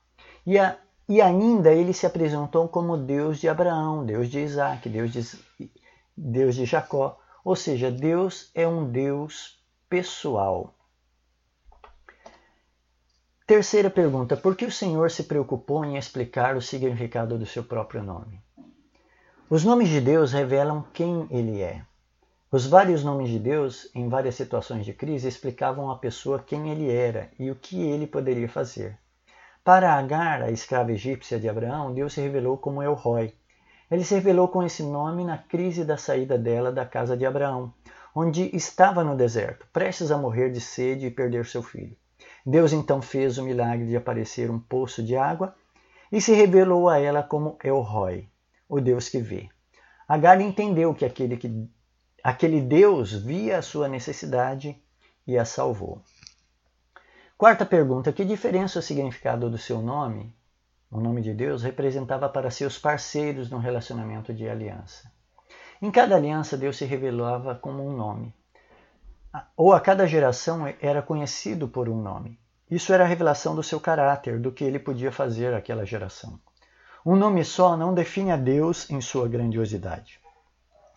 E, 0.44 0.58
a, 0.58 0.76
e 1.08 1.20
ainda 1.20 1.72
ele 1.72 1.92
se 1.92 2.06
apresentou 2.06 2.68
como 2.68 2.96
Deus 2.96 3.38
de 3.38 3.48
Abraão, 3.48 4.04
Deus 4.04 4.28
de 4.28 4.40
Isaac, 4.40 4.88
Deus 4.88 5.12
de, 5.12 5.70
Deus 6.16 6.56
de 6.56 6.64
Jacó. 6.64 7.18
Ou 7.44 7.54
seja, 7.54 7.90
Deus 7.90 8.50
é 8.54 8.66
um 8.66 8.90
Deus 8.90 9.62
pessoal. 9.88 10.74
Terceira 13.48 13.88
pergunta: 13.88 14.36
por 14.36 14.54
que 14.54 14.66
o 14.66 14.70
Senhor 14.70 15.10
se 15.10 15.22
preocupou 15.22 15.82
em 15.82 15.96
explicar 15.96 16.54
o 16.54 16.60
significado 16.60 17.38
do 17.38 17.46
seu 17.46 17.64
próprio 17.64 18.02
nome? 18.02 18.42
Os 19.48 19.64
nomes 19.64 19.88
de 19.88 20.02
Deus 20.02 20.34
revelam 20.34 20.84
quem 20.92 21.26
Ele 21.30 21.62
é. 21.62 21.80
Os 22.52 22.66
vários 22.66 23.02
nomes 23.02 23.30
de 23.30 23.38
Deus, 23.38 23.90
em 23.94 24.06
várias 24.06 24.34
situações 24.34 24.84
de 24.84 24.92
crise, 24.92 25.26
explicavam 25.26 25.90
à 25.90 25.96
pessoa 25.96 26.44
quem 26.46 26.70
ele 26.70 26.90
era 26.90 27.30
e 27.38 27.50
o 27.50 27.54
que 27.54 27.80
ele 27.80 28.06
poderia 28.06 28.50
fazer. 28.50 28.98
Para 29.64 29.94
Agar, 29.94 30.42
a 30.42 30.50
escrava 30.50 30.92
egípcia 30.92 31.40
de 31.40 31.48
Abraão, 31.48 31.94
Deus 31.94 32.12
se 32.12 32.20
revelou 32.20 32.58
como 32.58 32.82
El 32.82 32.92
Roy. 32.92 33.34
Ele 33.90 34.04
se 34.04 34.14
revelou 34.14 34.48
com 34.48 34.62
esse 34.62 34.82
nome 34.82 35.24
na 35.24 35.38
crise 35.38 35.86
da 35.86 35.96
saída 35.96 36.36
dela 36.36 36.70
da 36.70 36.84
casa 36.84 37.16
de 37.16 37.24
Abraão, 37.24 37.72
onde 38.14 38.54
estava 38.54 39.02
no 39.02 39.16
deserto, 39.16 39.66
prestes 39.72 40.10
a 40.10 40.18
morrer 40.18 40.50
de 40.50 40.60
sede 40.60 41.06
e 41.06 41.10
perder 41.10 41.46
seu 41.46 41.62
filho. 41.62 41.96
Deus 42.48 42.72
então 42.72 43.02
fez 43.02 43.36
o 43.36 43.42
milagre 43.42 43.86
de 43.86 43.94
aparecer 43.94 44.50
um 44.50 44.58
poço 44.58 45.02
de 45.02 45.14
água 45.14 45.54
e 46.10 46.18
se 46.18 46.32
revelou 46.32 46.88
a 46.88 46.98
ela 46.98 47.22
como 47.22 47.58
El 47.62 47.82
Roy, 47.82 48.26
o 48.66 48.80
Deus 48.80 49.06
que 49.10 49.18
vê. 49.18 49.50
Agar 50.08 50.40
entendeu 50.40 50.94
que 50.94 51.04
aquele, 51.04 51.36
que 51.36 51.68
aquele 52.24 52.62
Deus 52.62 53.12
via 53.12 53.58
a 53.58 53.62
sua 53.62 53.86
necessidade 53.86 54.82
e 55.26 55.36
a 55.36 55.44
salvou. 55.44 56.00
Quarta 57.36 57.66
pergunta: 57.66 58.14
que 58.14 58.24
diferença 58.24 58.78
o 58.78 58.82
significado 58.82 59.50
do 59.50 59.58
seu 59.58 59.82
nome, 59.82 60.34
o 60.90 61.02
nome 61.02 61.20
de 61.20 61.34
Deus, 61.34 61.62
representava 61.62 62.30
para 62.30 62.50
seus 62.50 62.78
parceiros 62.78 63.50
no 63.50 63.58
relacionamento 63.58 64.32
de 64.32 64.48
aliança? 64.48 65.12
Em 65.82 65.90
cada 65.90 66.16
aliança, 66.16 66.56
Deus 66.56 66.78
se 66.78 66.86
revelava 66.86 67.54
como 67.54 67.86
um 67.86 67.94
nome, 67.94 68.34
ou 69.56 69.72
a 69.72 69.80
cada 69.80 70.06
geração 70.06 70.72
era 70.80 71.02
conhecido 71.02 71.68
por 71.68 71.88
um 71.88 72.00
nome. 72.00 72.38
Isso 72.70 72.92
era 72.92 73.04
a 73.04 73.06
revelação 73.06 73.54
do 73.54 73.62
seu 73.62 73.80
caráter, 73.80 74.38
do 74.38 74.52
que 74.52 74.64
ele 74.64 74.78
podia 74.78 75.10
fazer 75.10 75.54
àquela 75.54 75.84
geração. 75.84 76.38
Um 77.04 77.16
nome 77.16 77.44
só 77.44 77.76
não 77.76 77.94
define 77.94 78.30
a 78.30 78.36
Deus 78.36 78.90
em 78.90 79.00
sua 79.00 79.28
grandiosidade. 79.28 80.20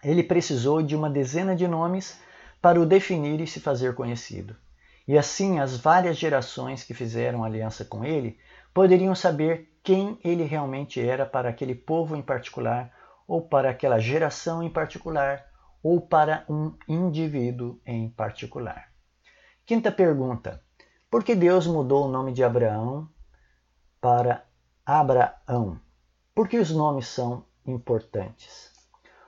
Ele 0.04 0.24
precisou 0.24 0.82
de 0.82 0.96
uma 0.96 1.10
dezena 1.10 1.56
de 1.56 1.68
nomes 1.68 2.20
para 2.62 2.80
o 2.80 2.86
definir 2.86 3.40
e 3.40 3.48
se 3.48 3.60
fazer 3.60 3.96
conhecido. 3.96 4.56
E 5.08 5.18
assim, 5.18 5.60
as 5.60 5.78
várias 5.78 6.18
gerações 6.18 6.84
que 6.84 6.94
fizeram 6.94 7.44
aliança 7.44 7.86
com 7.86 8.04
ele 8.04 8.38
poderiam 8.74 9.16
saber 9.16 9.72
quem 9.84 10.20
ele 10.24 10.44
realmente 10.44 11.00
era 11.00 11.26
para 11.26 11.50
aquele 11.50 11.74
povo 11.74 12.16
em 12.16 12.22
particular, 12.22 12.92
ou 13.28 13.42
para 13.42 13.70
aquela 13.70 14.00
geração 14.00 14.62
em 14.62 14.70
particular, 14.70 15.46
ou 15.84 16.00
para 16.02 16.46
um 16.50 16.74
indivíduo 16.88 17.80
em 17.86 18.10
particular. 18.10 18.92
Quinta 19.66 19.92
pergunta: 19.92 20.62
por 21.10 21.24
que 21.24 21.36
Deus 21.36 21.68
mudou 21.68 22.06
o 22.06 22.12
nome 22.12 22.32
de 22.32 22.44
Abraão 22.44 23.10
para 24.00 24.46
Abraão? 24.86 25.80
Porque 26.34 26.58
os 26.58 26.72
nomes 26.72 27.08
são 27.08 27.46
importantes. 27.66 28.72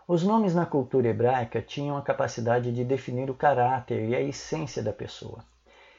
Os 0.08 0.24
nomes 0.24 0.54
na 0.54 0.66
cultura 0.66 1.08
hebraica 1.08 1.62
tinham 1.62 1.96
a 1.96 2.02
capacidade 2.02 2.72
de 2.72 2.84
definir 2.84 3.30
o 3.30 3.36
caráter 3.36 4.10
e 4.10 4.16
a 4.16 4.22
essência 4.22 4.84
da 4.84 4.92
pessoa. 4.92 5.44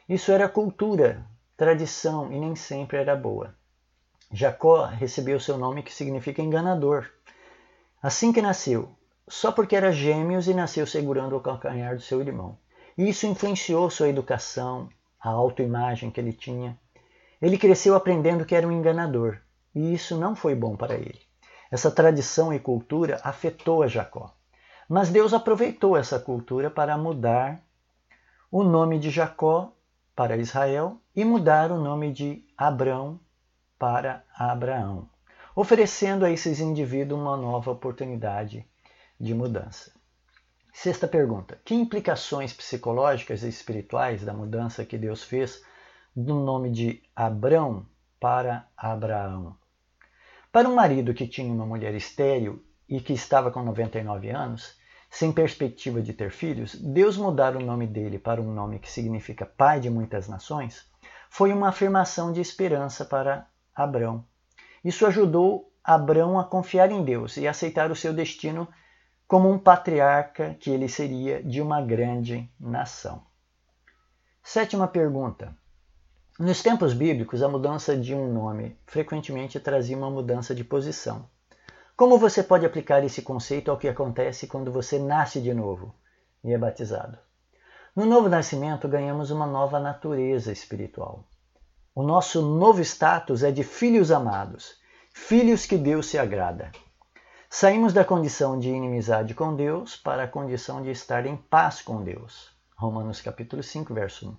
Isso 0.09 0.31
era 0.31 0.49
cultura, 0.49 1.25
tradição 1.57 2.31
e 2.31 2.39
nem 2.39 2.55
sempre 2.55 2.99
era 2.99 3.17
boa. 3.17 3.55
Jacó 4.31 4.85
recebeu 4.85 5.39
seu 5.41 5.57
nome 5.57 5.83
que 5.83 5.93
significa 5.95 6.43
enganador. 6.43 7.09
Assim 8.03 8.33
que 8.33 8.43
nasceu, 8.43 8.95
só 9.29 9.51
porque 9.51 9.75
era 9.75 9.93
gêmeos 9.93 10.49
e 10.49 10.55
nasceu 10.55 10.87
segurando 10.87 11.37
o 11.37 11.41
calcanhar 11.41 11.97
do 11.97 12.03
seu 12.03 12.21
irmão. 12.21 12.59
E 12.97 13.09
isso 13.09 13.27
influenciou 13.27 13.91
sua 13.91 14.09
educação, 14.09 14.89
a 15.21 15.31
autoimagem 15.31 16.11
que 16.11 16.21
ele 16.21 16.33
tinha. 16.33 16.79
Ele 17.41 17.59
cresceu 17.59 17.95
aprendendo 17.95 18.45
que 18.45 18.55
era 18.55 18.67
um 18.67 18.73
enganador, 18.73 19.39
e 19.75 19.93
isso 19.93 20.17
não 20.17 20.37
foi 20.37 20.55
bom 20.55 20.77
para 20.77 20.95
ele. 20.95 21.21
Essa 21.71 21.91
tradição 21.91 22.53
e 22.53 22.59
cultura 22.59 23.21
afetou 23.25 23.83
a 23.83 23.89
Jacó. 23.89 24.33
Mas 24.89 25.09
Deus 25.09 25.33
aproveitou 25.33 25.97
essa 25.97 26.21
cultura 26.21 26.71
para 26.71 26.97
mudar 26.97 27.61
o 28.51 28.63
nome 28.63 28.99
de 28.99 29.11
Jacó 29.11 29.73
para 30.15 30.37
Israel 30.37 31.01
e 31.17 31.25
mudar 31.25 31.73
o 31.73 31.81
nome 31.81 32.13
de 32.13 32.45
Abrão 32.57 33.19
para 33.79 34.23
Abraão, 34.37 35.09
oferecendo 35.57 36.25
a 36.25 36.31
esses 36.31 36.61
indivíduos 36.61 37.21
uma 37.21 37.37
nova 37.37 37.73
oportunidade 37.73 38.65
de 39.19 39.35
mudança. 39.35 39.93
Sexta 40.73 41.07
pergunta: 41.07 41.59
Que 41.65 41.75
implicações 41.75 42.53
psicológicas 42.53 43.43
e 43.43 43.49
espirituais 43.49 44.25
da 44.25 44.35
mudança 44.35 44.85
que 44.85 44.99
Deus 44.99 45.23
fez 45.23 45.63
do 46.15 46.35
nome 46.35 46.71
de 46.71 47.03
Abrão 47.15 47.87
para 48.19 48.67
Abraão? 48.77 49.57
Para 50.51 50.69
um 50.69 50.75
marido 50.75 51.15
que 51.15 51.27
tinha 51.27 51.53
uma 51.53 51.67
mulher 51.67 51.95
estéril 51.95 52.65
e 52.89 53.01
que 53.01 53.13
estava 53.13 53.51
com 53.51 53.63
99 53.63 54.31
anos, 54.31 54.77
sem 55.11 55.33
perspectiva 55.33 56.03
de 56.03 56.13
ter 56.13 56.31
filhos, 56.33 56.75
Deus 56.75 57.17
mudar 57.17 57.57
o 57.57 57.65
nome 57.65 57.87
dele 57.87 58.19
para 58.19 58.43
um 58.43 58.53
nome 58.53 58.81
que 58.81 58.91
significa 58.91 59.47
pai 59.47 59.79
de 59.79 59.89
muitas 59.89 60.29
nações, 60.29 60.85
foi 61.31 61.53
uma 61.53 61.69
afirmação 61.69 62.33
de 62.33 62.41
esperança 62.41 63.05
para 63.05 63.47
Abrão. 63.75 64.25
Isso 64.85 65.07
ajudou 65.07 65.73
Abrão 65.83 66.39
a 66.39 66.45
confiar 66.45 66.91
em 66.91 67.05
Deus 67.05 67.37
e 67.37 67.47
aceitar 67.47 67.91
o 67.91 67.97
seu 67.97 68.13
destino 68.13 68.69
como 69.27 69.51
um 69.51 69.59
patriarca 69.59 70.55
que 70.55 70.71
ele 70.71 70.89
seria 70.89 71.43
de 71.43 71.61
uma 71.61 71.81
grande 71.81 72.51
nação. 72.61 73.23
Sétima 74.43 74.87
pergunta. 74.87 75.57
Nos 76.39 76.63
tempos 76.63 76.93
bíblicos, 76.93 77.43
a 77.43 77.49
mudança 77.49 77.97
de 77.97 78.15
um 78.15 78.33
nome 78.33 78.77
frequentemente 78.87 79.59
trazia 79.59 79.97
uma 79.97 80.11
mudança 80.11 80.55
de 80.55 80.65
posição. 80.65 81.29
Como 81.97 82.19
você 82.19 82.43
pode 82.43 82.67
aplicar 82.67 83.05
esse 83.05 83.23
conceito 83.23 83.71
ao 83.71 83.79
que 83.79 83.89
acontece 83.89 84.49
quando 84.49 84.73
você 84.73 84.99
nasce 84.99 85.41
de 85.41 85.55
novo 85.55 85.95
e 86.43 86.53
é 86.53 86.59
batizado? 86.59 87.17
No 87.95 88.05
novo 88.05 88.29
nascimento, 88.29 88.89
ganhamos 88.89 89.31
uma 89.31 89.47
nova 89.47 89.79
natureza 89.79 90.51
espiritual. 90.51 91.25
O 91.95 92.03
nosso 92.03 92.43
novo 92.43 92.81
status 92.81 93.45
é 93.45 93.53
de 93.53 93.63
filhos 93.63 94.11
amados, 94.11 94.75
filhos 95.13 95.65
que 95.65 95.79
Deus 95.79 96.07
se 96.07 96.19
agrada. 96.19 96.73
Saímos 97.57 97.93
da 97.93 98.05
condição 98.05 98.59
de 98.59 98.69
inimizade 98.69 99.33
com 99.33 99.55
Deus 99.55 99.95
para 99.95 100.25
a 100.25 100.29
condição 100.29 100.83
de 100.83 100.91
estar 100.91 101.25
em 101.25 101.37
paz 101.37 101.81
com 101.81 102.03
Deus. 102.03 102.51
Romanos 102.77 103.21
capítulo 103.21 103.63
5, 103.63 103.95
verso 103.95 104.29
1. 104.29 104.37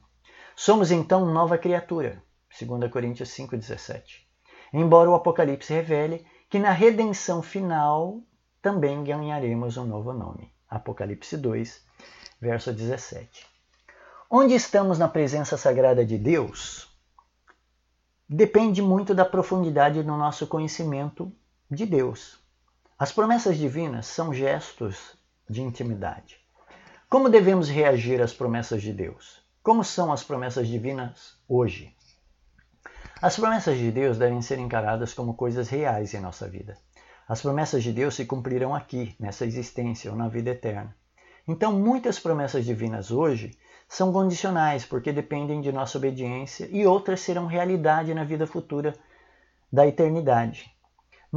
Somos 0.53 0.91
então 0.91 1.25
nova 1.25 1.57
criatura. 1.57 2.21
2 2.59 2.91
Coríntios 2.91 3.29
5,17. 3.29 4.01
Embora 4.73 5.09
o 5.09 5.15
Apocalipse 5.15 5.73
revele 5.73 6.27
que 6.49 6.59
na 6.59 6.71
redenção 6.71 7.41
final 7.41 8.19
também 8.61 9.01
ganharemos 9.01 9.77
um 9.77 9.85
novo 9.85 10.11
nome. 10.11 10.51
Apocalipse 10.69 11.37
2, 11.37 11.85
verso 12.41 12.73
17. 12.73 13.47
Onde 14.29 14.55
estamos 14.55 14.99
na 14.99 15.07
presença 15.07 15.55
sagrada 15.55 16.05
de 16.05 16.17
Deus 16.17 16.93
depende 18.27 18.81
muito 18.81 19.15
da 19.15 19.23
profundidade 19.23 20.03
do 20.03 20.17
nosso 20.17 20.45
conhecimento 20.47 21.31
de 21.71 21.85
Deus. 21.85 22.43
As 22.97 23.11
promessas 23.11 23.57
divinas 23.57 24.05
são 24.05 24.33
gestos 24.33 25.17
de 25.49 25.61
intimidade. 25.61 26.39
Como 27.09 27.27
devemos 27.27 27.67
reagir 27.67 28.21
às 28.21 28.33
promessas 28.33 28.81
de 28.81 28.93
Deus? 28.93 29.43
Como 29.61 29.83
são 29.83 30.13
as 30.13 30.23
promessas 30.23 30.65
divinas 30.65 31.37
hoje? 31.45 31.93
As 33.21 33.35
promessas 33.35 33.77
de 33.77 33.91
Deus 33.91 34.17
devem 34.17 34.41
ser 34.41 34.59
encaradas 34.59 35.13
como 35.13 35.33
coisas 35.33 35.67
reais 35.67 36.13
em 36.13 36.21
nossa 36.21 36.47
vida. 36.47 36.77
As 37.27 37.41
promessas 37.41 37.83
de 37.83 37.91
Deus 37.91 38.15
se 38.15 38.23
cumprirão 38.23 38.73
aqui, 38.73 39.13
nessa 39.19 39.45
existência 39.45 40.09
ou 40.09 40.15
na 40.17 40.29
vida 40.29 40.51
eterna. 40.51 40.95
Então, 41.45 41.73
muitas 41.73 42.17
promessas 42.17 42.63
divinas 42.63 43.11
hoje 43.11 43.57
são 43.89 44.13
condicionais, 44.13 44.85
porque 44.85 45.11
dependem 45.11 45.59
de 45.59 45.69
nossa 45.69 45.97
obediência, 45.97 46.69
e 46.71 46.87
outras 46.87 47.19
serão 47.19 47.45
realidade 47.45 48.13
na 48.13 48.23
vida 48.23 48.47
futura 48.47 48.95
da 49.69 49.85
eternidade. 49.85 50.74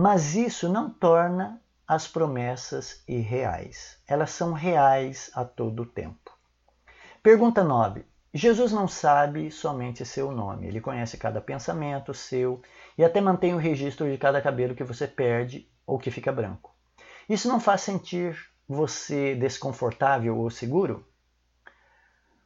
Mas 0.00 0.36
isso 0.36 0.68
não 0.68 0.88
torna 0.88 1.60
as 1.84 2.06
promessas 2.06 3.02
irreais. 3.08 3.98
Elas 4.06 4.30
são 4.30 4.52
reais 4.52 5.28
a 5.34 5.44
todo 5.44 5.84
tempo. 5.84 6.30
Pergunta 7.20 7.64
9. 7.64 8.06
Jesus 8.32 8.70
não 8.70 8.86
sabe 8.86 9.50
somente 9.50 10.06
seu 10.06 10.30
nome, 10.30 10.68
ele 10.68 10.80
conhece 10.80 11.16
cada 11.16 11.40
pensamento 11.40 12.14
seu 12.14 12.62
e 12.96 13.04
até 13.04 13.20
mantém 13.20 13.54
o 13.54 13.58
registro 13.58 14.08
de 14.08 14.16
cada 14.16 14.40
cabelo 14.40 14.76
que 14.76 14.84
você 14.84 15.08
perde 15.08 15.68
ou 15.84 15.98
que 15.98 16.12
fica 16.12 16.30
branco. 16.30 16.72
Isso 17.28 17.48
não 17.48 17.58
faz 17.58 17.80
sentir 17.80 18.38
você 18.68 19.34
desconfortável 19.34 20.38
ou 20.38 20.48
seguro? 20.48 21.04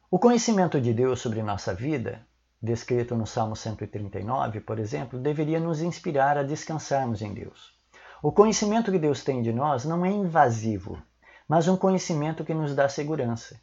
O 0.09 0.17
conhecimento 0.17 0.81
de 0.81 0.91
Deus 0.91 1.21
sobre 1.21 1.43
nossa 1.43 1.71
vida, 1.71 2.25
descrito 2.63 3.13
no 3.13 3.27
Salmo 3.27 3.57
139, 3.57 4.61
por 4.61 4.79
exemplo, 4.79 5.19
deveria 5.19 5.59
nos 5.59 5.81
inspirar 5.81 6.37
a 6.37 6.43
descansarmos 6.43 7.21
em 7.21 7.33
Deus. 7.33 7.73
O 8.21 8.31
conhecimento 8.31 8.89
que 8.89 8.97
Deus 8.97 9.21
tem 9.21 9.41
de 9.41 9.51
nós 9.51 9.83
não 9.83 10.05
é 10.05 10.09
invasivo, 10.09 10.97
mas 11.45 11.67
um 11.67 11.75
conhecimento 11.75 12.45
que 12.45 12.53
nos 12.53 12.73
dá 12.73 12.87
segurança. 12.87 13.59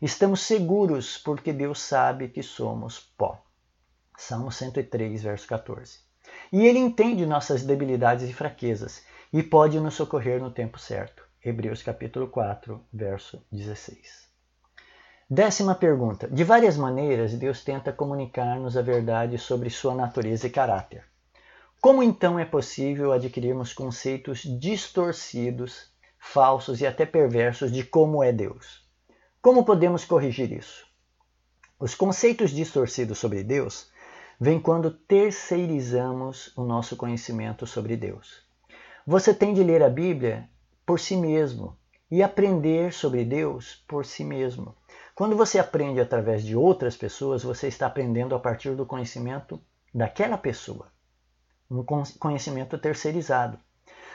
Estamos 0.00 0.40
seguros 0.40 1.16
porque 1.16 1.54
Deus 1.54 1.80
sabe 1.80 2.28
que 2.28 2.42
somos 2.42 3.00
pó. 3.16 3.42
Salmo 4.18 4.52
103, 4.52 5.22
verso 5.22 5.46
14. 5.48 6.00
E 6.52 6.66
Ele 6.66 6.78
entende 6.78 7.24
nossas 7.24 7.62
debilidades 7.62 8.28
e 8.28 8.34
fraquezas 8.34 9.02
e 9.32 9.42
pode 9.42 9.80
nos 9.80 9.94
socorrer 9.94 10.38
no 10.38 10.50
tempo 10.50 10.78
certo. 10.78 11.24
Hebreus 11.42 11.82
capítulo 11.82 12.28
4, 12.28 12.78
verso 12.92 13.42
16. 13.50 14.23
Décima 15.34 15.74
pergunta. 15.74 16.28
De 16.28 16.44
várias 16.44 16.76
maneiras, 16.76 17.34
Deus 17.34 17.64
tenta 17.64 17.92
comunicar-nos 17.92 18.76
a 18.76 18.82
verdade 18.82 19.36
sobre 19.36 19.68
sua 19.68 19.92
natureza 19.92 20.46
e 20.46 20.50
caráter. 20.50 21.02
Como 21.80 22.04
então 22.04 22.38
é 22.38 22.44
possível 22.44 23.12
adquirirmos 23.12 23.72
conceitos 23.72 24.42
distorcidos, 24.44 25.90
falsos 26.20 26.80
e 26.80 26.86
até 26.86 27.04
perversos 27.04 27.72
de 27.72 27.82
como 27.82 28.22
é 28.22 28.32
Deus? 28.32 28.86
Como 29.42 29.64
podemos 29.64 30.04
corrigir 30.04 30.52
isso? 30.52 30.86
Os 31.80 31.96
conceitos 31.96 32.52
distorcidos 32.52 33.18
sobre 33.18 33.42
Deus 33.42 33.90
vêm 34.38 34.60
quando 34.60 34.88
terceirizamos 34.92 36.56
o 36.56 36.62
nosso 36.62 36.96
conhecimento 36.96 37.66
sobre 37.66 37.96
Deus. 37.96 38.40
Você 39.04 39.34
tem 39.34 39.52
de 39.52 39.64
ler 39.64 39.82
a 39.82 39.90
Bíblia 39.90 40.48
por 40.86 41.00
si 41.00 41.16
mesmo 41.16 41.76
e 42.08 42.22
aprender 42.22 42.92
sobre 42.92 43.24
Deus 43.24 43.82
por 43.88 44.06
si 44.06 44.22
mesmo. 44.22 44.76
Quando 45.14 45.36
você 45.36 45.60
aprende 45.60 46.00
através 46.00 46.42
de 46.42 46.56
outras 46.56 46.96
pessoas, 46.96 47.44
você 47.44 47.68
está 47.68 47.86
aprendendo 47.86 48.34
a 48.34 48.40
partir 48.40 48.74
do 48.74 48.84
conhecimento 48.84 49.60
daquela 49.94 50.36
pessoa, 50.36 50.90
um 51.70 51.84
conhecimento 52.18 52.76
terceirizado. 52.76 53.56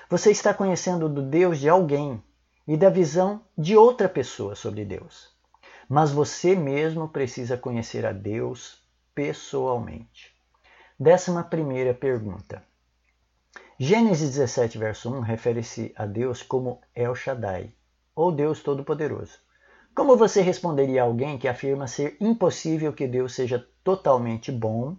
Você 0.10 0.30
está 0.30 0.54
conhecendo 0.54 1.08
do 1.08 1.22
Deus 1.22 1.58
de 1.58 1.70
alguém 1.70 2.22
e 2.68 2.76
da 2.76 2.90
visão 2.90 3.42
de 3.58 3.78
outra 3.78 4.10
pessoa 4.10 4.56
sobre 4.56 4.84
Deus. 4.84 5.30
Mas 5.88 6.12
você 6.12 6.54
mesmo 6.54 7.08
precisa 7.08 7.58
conhecer 7.58 8.06
a 8.06 8.12
Deus 8.12 8.84
pessoalmente. 9.16 10.36
Décima 11.00 11.46
primeira 11.46 11.94
pergunta. 11.94 12.62
Gênesis 13.80 14.32
17, 14.32 14.78
verso 14.78 15.10
1 15.10 15.22
refere-se 15.22 15.94
a 15.96 16.06
Deus 16.06 16.44
como 16.44 16.82
El 16.94 17.16
Shaddai, 17.16 17.74
ou 18.14 18.34
Deus 18.34 18.62
Todo-Poderoso. 18.62 19.40
Como 19.96 20.16
você 20.16 20.42
responderia 20.42 21.04
alguém 21.04 21.38
que 21.38 21.48
afirma 21.48 21.88
ser 21.88 22.16
impossível 22.22 22.94
que 22.94 23.08
Deus 23.08 23.34
seja 23.34 23.66
totalmente 23.84 24.52
bom 24.52 24.96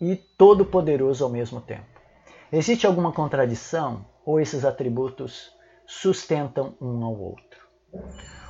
e 0.00 0.16
todo-poderoso 0.16 1.24
ao 1.24 1.30
mesmo 1.30 1.60
tempo? 1.60 1.86
Existe 2.52 2.86
alguma 2.86 3.12
contradição 3.12 4.06
ou 4.24 4.38
esses 4.38 4.64
atributos 4.64 5.50
sustentam 5.86 6.76
um 6.80 7.04
ao 7.04 7.18
outro. 7.18 7.66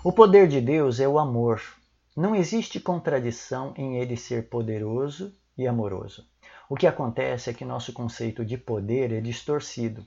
O 0.03 0.12
poder 0.12 0.49
de 0.49 0.61
Deus 0.61 1.01
é 1.01 1.09
o 1.09 1.18
amor. 1.18 1.61
Não 2.16 2.35
existe 2.35 2.80
contradição 2.80 3.72
em 3.76 3.97
ele 3.97 4.16
ser 4.16 4.49
poderoso 4.49 5.35
e 5.57 5.66
amoroso. 5.66 6.26
O 6.68 6.76
que 6.76 6.87
acontece 6.87 7.51
é 7.51 7.55
que 7.55 7.64
nosso 7.64 7.93
conceito 7.93 8.45
de 8.45 8.57
poder 8.57 9.12
é 9.12 9.20
distorcido. 9.20 10.07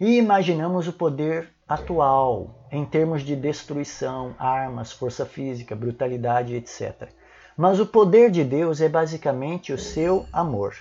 E 0.00 0.16
imaginamos 0.16 0.88
o 0.88 0.92
poder 0.92 1.53
atual, 1.68 2.66
em 2.70 2.84
termos 2.84 3.22
de 3.22 3.34
destruição, 3.34 4.34
armas, 4.38 4.92
força 4.92 5.24
física, 5.24 5.74
brutalidade, 5.74 6.54
etc. 6.54 7.08
Mas 7.56 7.80
o 7.80 7.86
poder 7.86 8.30
de 8.30 8.44
Deus 8.44 8.80
é 8.80 8.88
basicamente 8.88 9.72
o 9.72 9.78
seu 9.78 10.26
amor. 10.32 10.74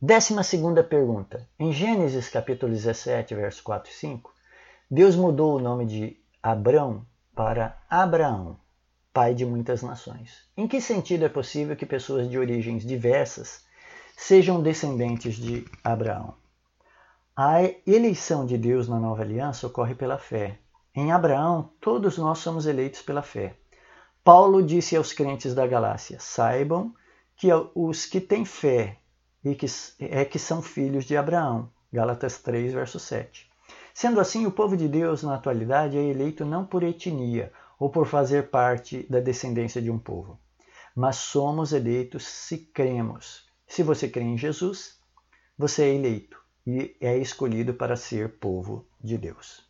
Décima 0.00 0.42
segunda 0.42 0.82
pergunta. 0.82 1.46
Em 1.58 1.72
Gênesis 1.72 2.28
capítulo 2.30 2.72
17, 2.72 3.34
verso 3.34 3.62
4 3.62 3.90
e 3.90 3.94
5, 3.94 4.34
Deus 4.90 5.14
mudou 5.14 5.56
o 5.56 5.60
nome 5.60 5.84
de 5.84 6.16
Abrão 6.42 7.04
para 7.34 7.78
Abraão, 7.88 8.58
pai 9.12 9.34
de 9.34 9.44
muitas 9.44 9.82
nações. 9.82 10.48
Em 10.56 10.66
que 10.66 10.80
sentido 10.80 11.26
é 11.26 11.28
possível 11.28 11.76
que 11.76 11.84
pessoas 11.84 12.30
de 12.30 12.38
origens 12.38 12.82
diversas 12.82 13.64
sejam 14.16 14.62
descendentes 14.62 15.34
de 15.36 15.66
Abraão? 15.84 16.39
A 17.42 17.62
eleição 17.86 18.44
de 18.44 18.58
Deus 18.58 18.86
na 18.86 19.00
nova 19.00 19.22
aliança 19.22 19.66
ocorre 19.66 19.94
pela 19.94 20.18
fé. 20.18 20.58
Em 20.94 21.10
Abraão, 21.10 21.72
todos 21.80 22.18
nós 22.18 22.36
somos 22.40 22.66
eleitos 22.66 23.00
pela 23.00 23.22
fé. 23.22 23.56
Paulo 24.22 24.62
disse 24.62 24.94
aos 24.94 25.14
crentes 25.14 25.54
da 25.54 25.66
Galácia: 25.66 26.18
saibam 26.20 26.94
que 27.34 27.48
os 27.74 28.04
que 28.04 28.20
têm 28.20 28.44
fé 28.44 28.98
e 29.42 29.54
que, 29.54 29.64
é 30.00 30.22
que 30.26 30.38
são 30.38 30.60
filhos 30.60 31.06
de 31.06 31.16
Abraão. 31.16 31.70
Gálatas 31.90 32.36
3, 32.40 32.74
verso 32.74 33.00
7. 33.00 33.50
Sendo 33.94 34.20
assim, 34.20 34.44
o 34.44 34.52
povo 34.52 34.76
de 34.76 34.86
Deus 34.86 35.22
na 35.22 35.36
atualidade 35.36 35.96
é 35.96 36.02
eleito 36.02 36.44
não 36.44 36.66
por 36.66 36.82
etnia 36.82 37.50
ou 37.78 37.88
por 37.88 38.06
fazer 38.06 38.50
parte 38.50 39.06
da 39.08 39.18
descendência 39.18 39.80
de 39.80 39.90
um 39.90 39.98
povo, 39.98 40.38
mas 40.94 41.16
somos 41.16 41.72
eleitos 41.72 42.26
se 42.26 42.58
cremos. 42.58 43.48
Se 43.66 43.82
você 43.82 44.10
crê 44.10 44.24
em 44.24 44.36
Jesus, 44.36 44.98
você 45.56 45.84
é 45.84 45.94
eleito 45.94 46.39
e 46.66 46.96
é 47.00 47.16
escolhido 47.16 47.74
para 47.74 47.96
ser 47.96 48.38
povo 48.38 48.86
de 49.02 49.16
Deus. 49.16 49.68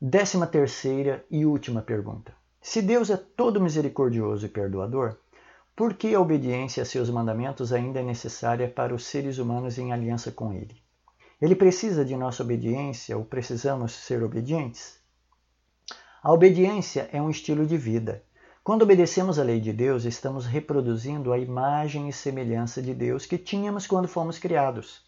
Décima 0.00 0.46
terceira 0.46 1.24
e 1.30 1.46
última 1.46 1.80
pergunta. 1.80 2.34
Se 2.60 2.82
Deus 2.82 3.10
é 3.10 3.16
todo 3.16 3.60
misericordioso 3.60 4.44
e 4.44 4.48
perdoador, 4.48 5.16
por 5.74 5.94
que 5.94 6.14
a 6.14 6.20
obediência 6.20 6.82
a 6.82 6.86
seus 6.86 7.08
mandamentos 7.08 7.72
ainda 7.72 8.00
é 8.00 8.02
necessária 8.02 8.68
para 8.68 8.94
os 8.94 9.06
seres 9.06 9.38
humanos 9.38 9.78
em 9.78 9.92
aliança 9.92 10.32
com 10.32 10.52
Ele? 10.52 10.76
Ele 11.40 11.54
precisa 11.54 12.04
de 12.04 12.16
nossa 12.16 12.42
obediência 12.42 13.16
ou 13.16 13.24
precisamos 13.24 13.92
ser 13.92 14.22
obedientes? 14.22 14.98
A 16.22 16.32
obediência 16.32 17.08
é 17.12 17.22
um 17.22 17.30
estilo 17.30 17.64
de 17.64 17.76
vida. 17.76 18.24
Quando 18.64 18.82
obedecemos 18.82 19.38
a 19.38 19.44
lei 19.44 19.60
de 19.60 19.72
Deus, 19.72 20.04
estamos 20.04 20.44
reproduzindo 20.44 21.32
a 21.32 21.38
imagem 21.38 22.08
e 22.08 22.12
semelhança 22.12 22.82
de 22.82 22.92
Deus 22.92 23.24
que 23.24 23.38
tínhamos 23.38 23.86
quando 23.86 24.08
fomos 24.08 24.38
criados. 24.40 25.05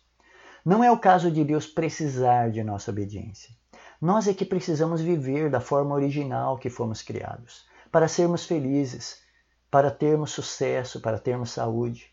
Não 0.68 0.84
é 0.84 0.92
o 0.92 0.98
caso 0.98 1.30
de 1.30 1.42
Deus 1.44 1.66
precisar 1.66 2.50
de 2.50 2.62
nossa 2.62 2.90
obediência. 2.90 3.54
Nós 3.98 4.28
é 4.28 4.34
que 4.34 4.44
precisamos 4.44 5.00
viver 5.00 5.48
da 5.48 5.62
forma 5.62 5.94
original 5.94 6.58
que 6.58 6.68
fomos 6.68 7.00
criados, 7.00 7.64
para 7.90 8.06
sermos 8.06 8.44
felizes, 8.44 9.22
para 9.70 9.90
termos 9.90 10.30
sucesso, 10.30 11.00
para 11.00 11.18
termos 11.18 11.52
saúde. 11.52 12.12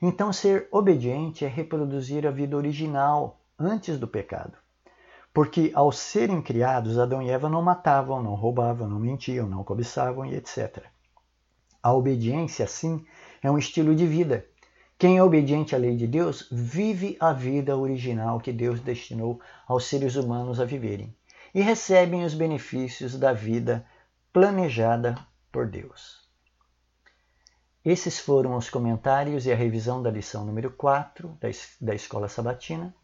Então, 0.00 0.32
ser 0.32 0.68
obediente 0.70 1.44
é 1.44 1.48
reproduzir 1.48 2.24
a 2.28 2.30
vida 2.30 2.56
original 2.56 3.40
antes 3.58 3.98
do 3.98 4.06
pecado. 4.06 4.56
Porque 5.34 5.72
ao 5.74 5.90
serem 5.90 6.40
criados, 6.40 7.00
Adão 7.00 7.20
e 7.20 7.28
Eva 7.28 7.48
não 7.48 7.60
matavam, 7.60 8.22
não 8.22 8.36
roubavam, 8.36 8.88
não 8.88 9.00
mentiam, 9.00 9.48
não 9.48 9.64
cobiçavam 9.64 10.24
e 10.24 10.36
etc. 10.36 10.84
A 11.82 11.92
obediência, 11.92 12.66
assim, 12.66 13.04
é 13.42 13.50
um 13.50 13.58
estilo 13.58 13.96
de 13.96 14.06
vida 14.06 14.46
quem 14.98 15.18
é 15.18 15.22
obediente 15.22 15.74
à 15.74 15.78
lei 15.78 15.94
de 15.94 16.06
Deus 16.06 16.48
vive 16.50 17.18
a 17.20 17.30
vida 17.30 17.76
original 17.76 18.40
que 18.40 18.50
Deus 18.50 18.80
destinou 18.80 19.40
aos 19.66 19.84
seres 19.84 20.16
humanos 20.16 20.58
a 20.58 20.64
viverem 20.64 21.14
e 21.54 21.60
recebem 21.60 22.24
os 22.24 22.32
benefícios 22.32 23.18
da 23.18 23.32
vida 23.32 23.86
planejada 24.32 25.14
por 25.52 25.66
Deus. 25.66 26.26
Esses 27.84 28.18
foram 28.18 28.56
os 28.56 28.70
comentários 28.70 29.44
e 29.44 29.52
a 29.52 29.56
revisão 29.56 30.02
da 30.02 30.10
lição 30.10 30.46
número 30.46 30.70
4 30.70 31.38
da 31.78 31.94
Escola 31.94 32.26
Sabatina. 32.26 32.94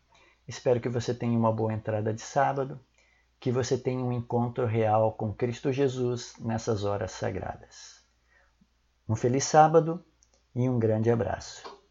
Espero 0.49 0.81
que 0.81 0.89
você 0.89 1.13
tenha 1.13 1.39
uma 1.39 1.53
boa 1.53 1.75
entrada 1.75 2.13
de 2.13 2.23
sábado, 2.23 2.81
que 3.39 3.53
você 3.53 3.77
tenha 3.77 4.03
um 4.03 4.13
encontro 4.13 4.65
real 4.65 5.13
com 5.13 5.33
Cristo 5.33 5.71
Jesus 5.71 6.35
nessas 6.39 6.85
horas 6.85 7.13
sagradas. 7.13 8.01
Um 9.07 9.15
feliz 9.15 9.45
sábado 9.45 10.03
e 10.55 10.69
um 10.69 10.79
grande 10.79 11.11
abraço. 11.11 11.82